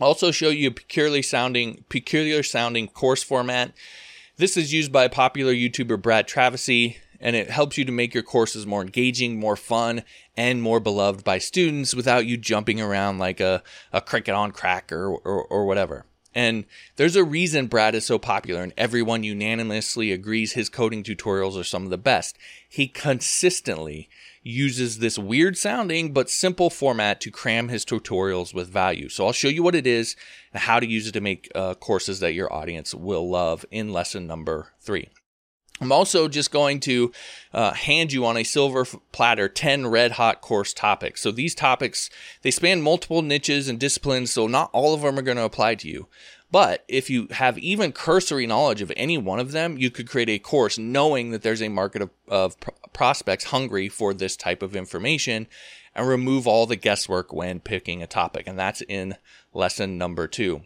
I'll 0.00 0.08
also 0.08 0.30
show 0.30 0.48
you 0.48 0.68
a 0.68 0.72
peculiar 0.72 1.22
sounding, 1.22 1.84
peculiar 1.88 2.42
sounding 2.42 2.88
course 2.88 3.22
format. 3.22 3.72
This 4.38 4.56
is 4.56 4.72
used 4.72 4.92
by 4.92 5.08
popular 5.08 5.52
YouTuber 5.52 6.00
Brad 6.00 6.28
Traversy, 6.28 6.98
and 7.20 7.34
it 7.34 7.50
helps 7.50 7.76
you 7.76 7.84
to 7.84 7.90
make 7.90 8.14
your 8.14 8.22
courses 8.22 8.68
more 8.68 8.82
engaging, 8.82 9.40
more 9.40 9.56
fun, 9.56 10.04
and 10.36 10.62
more 10.62 10.78
beloved 10.78 11.24
by 11.24 11.38
students 11.38 11.92
without 11.92 12.24
you 12.24 12.36
jumping 12.36 12.80
around 12.80 13.18
like 13.18 13.40
a, 13.40 13.64
a 13.92 14.00
cricket 14.00 14.36
on 14.36 14.52
crack 14.52 14.92
or, 14.92 15.08
or, 15.08 15.42
or 15.42 15.66
whatever. 15.66 16.06
And 16.34 16.66
there's 16.96 17.16
a 17.16 17.24
reason 17.24 17.66
Brad 17.66 17.94
is 17.94 18.06
so 18.06 18.18
popular, 18.18 18.62
and 18.62 18.74
everyone 18.76 19.24
unanimously 19.24 20.12
agrees 20.12 20.52
his 20.52 20.68
coding 20.68 21.02
tutorials 21.02 21.58
are 21.58 21.64
some 21.64 21.84
of 21.84 21.90
the 21.90 21.98
best. 21.98 22.36
He 22.68 22.86
consistently 22.86 24.08
uses 24.42 24.98
this 24.98 25.18
weird 25.18 25.58
sounding 25.58 26.12
but 26.12 26.30
simple 26.30 26.70
format 26.70 27.20
to 27.20 27.30
cram 27.30 27.68
his 27.68 27.84
tutorials 27.84 28.54
with 28.54 28.68
value. 28.68 29.08
So 29.08 29.26
I'll 29.26 29.32
show 29.32 29.48
you 29.48 29.62
what 29.62 29.74
it 29.74 29.86
is 29.86 30.16
and 30.52 30.62
how 30.62 30.80
to 30.80 30.86
use 30.86 31.06
it 31.06 31.12
to 31.12 31.20
make 31.20 31.50
uh, 31.54 31.74
courses 31.74 32.20
that 32.20 32.34
your 32.34 32.52
audience 32.52 32.94
will 32.94 33.28
love 33.28 33.64
in 33.70 33.92
lesson 33.92 34.26
number 34.26 34.72
three. 34.80 35.08
I'm 35.80 35.92
also 35.92 36.28
just 36.28 36.50
going 36.50 36.80
to 36.80 37.12
uh, 37.52 37.72
hand 37.72 38.12
you 38.12 38.26
on 38.26 38.36
a 38.36 38.44
silver 38.44 38.84
platter 39.12 39.48
10 39.48 39.86
red 39.86 40.12
hot 40.12 40.40
course 40.40 40.72
topics. 40.72 41.20
So 41.20 41.30
these 41.30 41.54
topics, 41.54 42.10
they 42.42 42.50
span 42.50 42.82
multiple 42.82 43.22
niches 43.22 43.68
and 43.68 43.78
disciplines, 43.78 44.32
so 44.32 44.46
not 44.46 44.70
all 44.72 44.94
of 44.94 45.02
them 45.02 45.18
are 45.18 45.22
going 45.22 45.36
to 45.36 45.44
apply 45.44 45.76
to 45.76 45.88
you. 45.88 46.08
But 46.50 46.84
if 46.88 47.10
you 47.10 47.28
have 47.32 47.58
even 47.58 47.92
cursory 47.92 48.46
knowledge 48.46 48.80
of 48.80 48.92
any 48.96 49.18
one 49.18 49.38
of 49.38 49.52
them, 49.52 49.76
you 49.76 49.90
could 49.90 50.08
create 50.08 50.30
a 50.30 50.38
course 50.38 50.78
knowing 50.78 51.30
that 51.30 51.42
there's 51.42 51.62
a 51.62 51.68
market 51.68 52.02
of, 52.02 52.10
of 52.26 52.56
prospects 52.92 53.44
hungry 53.44 53.88
for 53.88 54.14
this 54.14 54.36
type 54.36 54.62
of 54.62 54.74
information 54.74 55.46
and 55.94 56.08
remove 56.08 56.46
all 56.46 56.64
the 56.64 56.76
guesswork 56.76 57.32
when 57.32 57.60
picking 57.60 58.02
a 58.02 58.06
topic. 58.06 58.46
And 58.46 58.58
that's 58.58 58.80
in 58.82 59.16
lesson 59.52 59.98
number 59.98 60.26
two. 60.26 60.62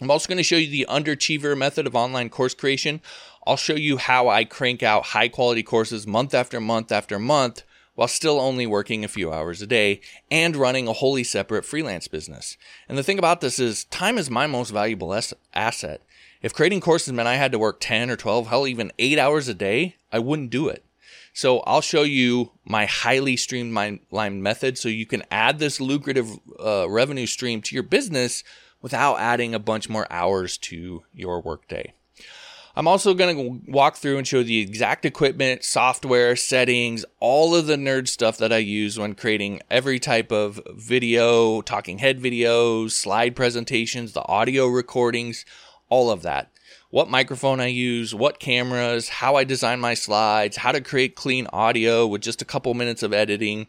I'm 0.00 0.10
also 0.10 0.28
going 0.28 0.38
to 0.38 0.44
show 0.44 0.56
you 0.56 0.70
the 0.70 0.86
underachiever 0.88 1.58
method 1.58 1.86
of 1.86 1.96
online 1.96 2.28
course 2.28 2.54
creation. 2.54 3.00
I'll 3.48 3.56
show 3.56 3.76
you 3.76 3.96
how 3.96 4.28
I 4.28 4.44
crank 4.44 4.82
out 4.82 5.06
high 5.06 5.28
quality 5.28 5.62
courses 5.62 6.06
month 6.06 6.34
after 6.34 6.60
month 6.60 6.92
after 6.92 7.18
month 7.18 7.62
while 7.94 8.06
still 8.06 8.38
only 8.38 8.66
working 8.66 9.06
a 9.06 9.08
few 9.08 9.32
hours 9.32 9.62
a 9.62 9.66
day 9.66 10.02
and 10.30 10.54
running 10.54 10.86
a 10.86 10.92
wholly 10.92 11.24
separate 11.24 11.64
freelance 11.64 12.08
business. 12.08 12.58
And 12.90 12.98
the 12.98 13.02
thing 13.02 13.18
about 13.18 13.40
this 13.40 13.58
is, 13.58 13.84
time 13.84 14.18
is 14.18 14.28
my 14.28 14.46
most 14.46 14.68
valuable 14.68 15.18
asset. 15.54 16.02
If 16.42 16.52
creating 16.52 16.82
courses 16.82 17.14
meant 17.14 17.26
I 17.26 17.36
had 17.36 17.50
to 17.52 17.58
work 17.58 17.78
10 17.80 18.10
or 18.10 18.16
12, 18.16 18.48
hell, 18.48 18.66
even 18.66 18.92
8 18.98 19.18
hours 19.18 19.48
a 19.48 19.54
day, 19.54 19.96
I 20.12 20.18
wouldn't 20.18 20.50
do 20.50 20.68
it. 20.68 20.84
So 21.32 21.60
I'll 21.60 21.80
show 21.80 22.02
you 22.02 22.50
my 22.66 22.84
highly 22.84 23.38
streamlined 23.38 24.02
method 24.12 24.76
so 24.76 24.90
you 24.90 25.06
can 25.06 25.22
add 25.30 25.58
this 25.58 25.80
lucrative 25.80 26.38
uh, 26.62 26.86
revenue 26.90 27.26
stream 27.26 27.62
to 27.62 27.74
your 27.74 27.82
business 27.82 28.44
without 28.82 29.18
adding 29.18 29.54
a 29.54 29.58
bunch 29.58 29.88
more 29.88 30.06
hours 30.10 30.58
to 30.58 31.04
your 31.14 31.40
workday. 31.40 31.94
I'm 32.78 32.86
also 32.86 33.12
going 33.12 33.36
to 33.36 33.72
walk 33.72 33.96
through 33.96 34.18
and 34.18 34.26
show 34.26 34.44
the 34.44 34.60
exact 34.60 35.04
equipment, 35.04 35.64
software, 35.64 36.36
settings, 36.36 37.04
all 37.18 37.56
of 37.56 37.66
the 37.66 37.74
nerd 37.74 38.06
stuff 38.06 38.38
that 38.38 38.52
I 38.52 38.58
use 38.58 38.96
when 38.96 39.16
creating 39.16 39.62
every 39.68 39.98
type 39.98 40.30
of 40.30 40.60
video, 40.76 41.60
talking 41.60 41.98
head 41.98 42.20
videos, 42.20 42.92
slide 42.92 43.34
presentations, 43.34 44.12
the 44.12 44.24
audio 44.28 44.68
recordings, 44.68 45.44
all 45.88 46.08
of 46.08 46.22
that. 46.22 46.52
What 46.90 47.10
microphone 47.10 47.58
I 47.58 47.66
use, 47.66 48.14
what 48.14 48.38
cameras, 48.38 49.08
how 49.08 49.34
I 49.34 49.42
design 49.42 49.80
my 49.80 49.94
slides, 49.94 50.58
how 50.58 50.70
to 50.70 50.80
create 50.80 51.16
clean 51.16 51.48
audio 51.52 52.06
with 52.06 52.22
just 52.22 52.42
a 52.42 52.44
couple 52.44 52.74
minutes 52.74 53.02
of 53.02 53.12
editing, 53.12 53.66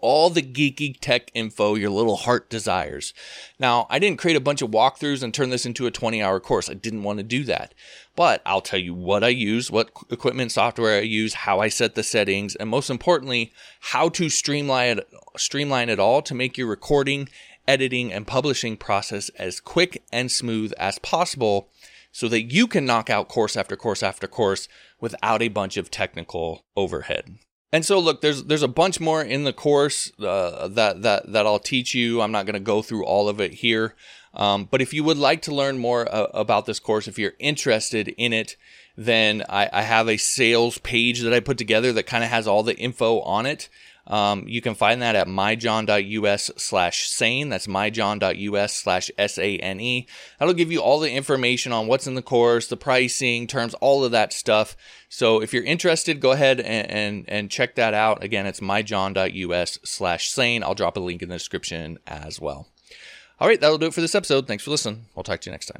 all 0.00 0.30
the 0.30 0.42
geeky 0.42 0.96
tech 0.98 1.30
info 1.34 1.74
your 1.74 1.90
little 1.90 2.16
heart 2.16 2.50
desires. 2.50 3.12
Now, 3.58 3.86
I 3.90 3.98
didn't 3.98 4.18
create 4.18 4.36
a 4.36 4.40
bunch 4.40 4.62
of 4.62 4.70
walkthroughs 4.70 5.22
and 5.22 5.32
turn 5.32 5.50
this 5.50 5.66
into 5.66 5.86
a 5.86 5.90
20 5.90 6.22
hour 6.22 6.40
course. 6.40 6.68
I 6.70 6.74
didn't 6.74 7.02
want 7.02 7.18
to 7.18 7.22
do 7.22 7.44
that. 7.44 7.74
But 8.20 8.42
I'll 8.44 8.60
tell 8.60 8.78
you 8.78 8.92
what 8.92 9.24
I 9.24 9.28
use, 9.28 9.70
what 9.70 9.92
equipment 10.10 10.52
software 10.52 10.98
I 10.98 11.04
use, 11.04 11.32
how 11.32 11.60
I 11.60 11.70
set 11.70 11.94
the 11.94 12.02
settings, 12.02 12.54
and 12.54 12.68
most 12.68 12.90
importantly, 12.90 13.50
how 13.80 14.10
to 14.10 14.28
streamline 14.28 14.98
it, 14.98 15.08
streamline 15.38 15.88
it 15.88 15.98
all 15.98 16.20
to 16.20 16.34
make 16.34 16.58
your 16.58 16.66
recording, 16.66 17.30
editing, 17.66 18.12
and 18.12 18.26
publishing 18.26 18.76
process 18.76 19.30
as 19.38 19.58
quick 19.58 20.02
and 20.12 20.30
smooth 20.30 20.74
as 20.76 20.98
possible 20.98 21.70
so 22.12 22.28
that 22.28 22.52
you 22.52 22.66
can 22.66 22.84
knock 22.84 23.08
out 23.08 23.28
course 23.28 23.56
after 23.56 23.74
course 23.74 24.02
after 24.02 24.26
course 24.26 24.68
without 25.00 25.40
a 25.40 25.48
bunch 25.48 25.78
of 25.78 25.90
technical 25.90 26.66
overhead. 26.76 27.38
And 27.72 27.86
so, 27.86 27.98
look, 27.98 28.20
there's 28.20 28.44
there's 28.44 28.62
a 28.62 28.68
bunch 28.68 29.00
more 29.00 29.22
in 29.22 29.44
the 29.44 29.54
course 29.54 30.12
uh, 30.20 30.68
that 30.68 31.00
that 31.00 31.32
that 31.32 31.46
I'll 31.46 31.58
teach 31.58 31.94
you. 31.94 32.20
I'm 32.20 32.32
not 32.32 32.44
going 32.44 32.52
to 32.52 32.60
go 32.60 32.82
through 32.82 33.06
all 33.06 33.30
of 33.30 33.40
it 33.40 33.54
here, 33.54 33.94
um, 34.34 34.68
but 34.70 34.80
if 34.80 34.94
you 34.94 35.04
would 35.04 35.18
like 35.18 35.42
to 35.42 35.54
learn 35.54 35.78
more 35.78 36.12
uh, 36.12 36.26
about 36.34 36.66
this 36.66 36.78
course, 36.78 37.08
if 37.08 37.18
you're 37.18 37.34
interested 37.38 38.08
in 38.08 38.32
it, 38.32 38.56
then 38.96 39.42
I, 39.48 39.68
I 39.72 39.82
have 39.82 40.08
a 40.08 40.16
sales 40.16 40.78
page 40.78 41.20
that 41.20 41.32
I 41.32 41.40
put 41.40 41.58
together 41.58 41.92
that 41.92 42.06
kind 42.06 42.22
of 42.22 42.30
has 42.30 42.46
all 42.46 42.62
the 42.62 42.76
info 42.76 43.20
on 43.20 43.46
it. 43.46 43.68
Um, 44.06 44.44
you 44.48 44.60
can 44.60 44.74
find 44.74 45.02
that 45.02 45.14
at 45.14 45.28
myjohn.us 45.28 46.50
slash 46.56 47.08
sane. 47.08 47.48
That's 47.48 47.68
myjohn.us 47.68 48.72
slash 48.72 49.10
S 49.16 49.38
A 49.38 49.56
N 49.58 49.80
E. 49.80 50.08
That'll 50.38 50.54
give 50.54 50.72
you 50.72 50.80
all 50.80 50.98
the 50.98 51.12
information 51.12 51.70
on 51.72 51.86
what's 51.86 52.08
in 52.08 52.14
the 52.14 52.22
course, 52.22 52.66
the 52.66 52.76
pricing, 52.76 53.46
terms, 53.46 53.74
all 53.74 54.04
of 54.04 54.10
that 54.10 54.32
stuff. 54.32 54.76
So 55.08 55.40
if 55.40 55.52
you're 55.52 55.62
interested, 55.62 56.20
go 56.20 56.32
ahead 56.32 56.58
and, 56.60 56.90
and, 56.90 57.24
and 57.28 57.50
check 57.50 57.76
that 57.76 57.94
out. 57.94 58.24
Again, 58.24 58.46
it's 58.46 58.60
myjohn.us 58.60 59.78
slash 59.84 60.30
sane. 60.30 60.64
I'll 60.64 60.74
drop 60.74 60.96
a 60.96 61.00
link 61.00 61.22
in 61.22 61.28
the 61.28 61.36
description 61.36 61.98
as 62.06 62.40
well. 62.40 62.66
All 63.40 63.48
right, 63.48 63.60
that'll 63.60 63.78
do 63.78 63.86
it 63.86 63.94
for 63.94 64.02
this 64.02 64.14
episode. 64.14 64.46
Thanks 64.46 64.64
for 64.64 64.70
listening. 64.70 65.06
We'll 65.14 65.22
talk 65.24 65.40
to 65.40 65.50
you 65.50 65.52
next 65.52 65.66
time. 65.66 65.78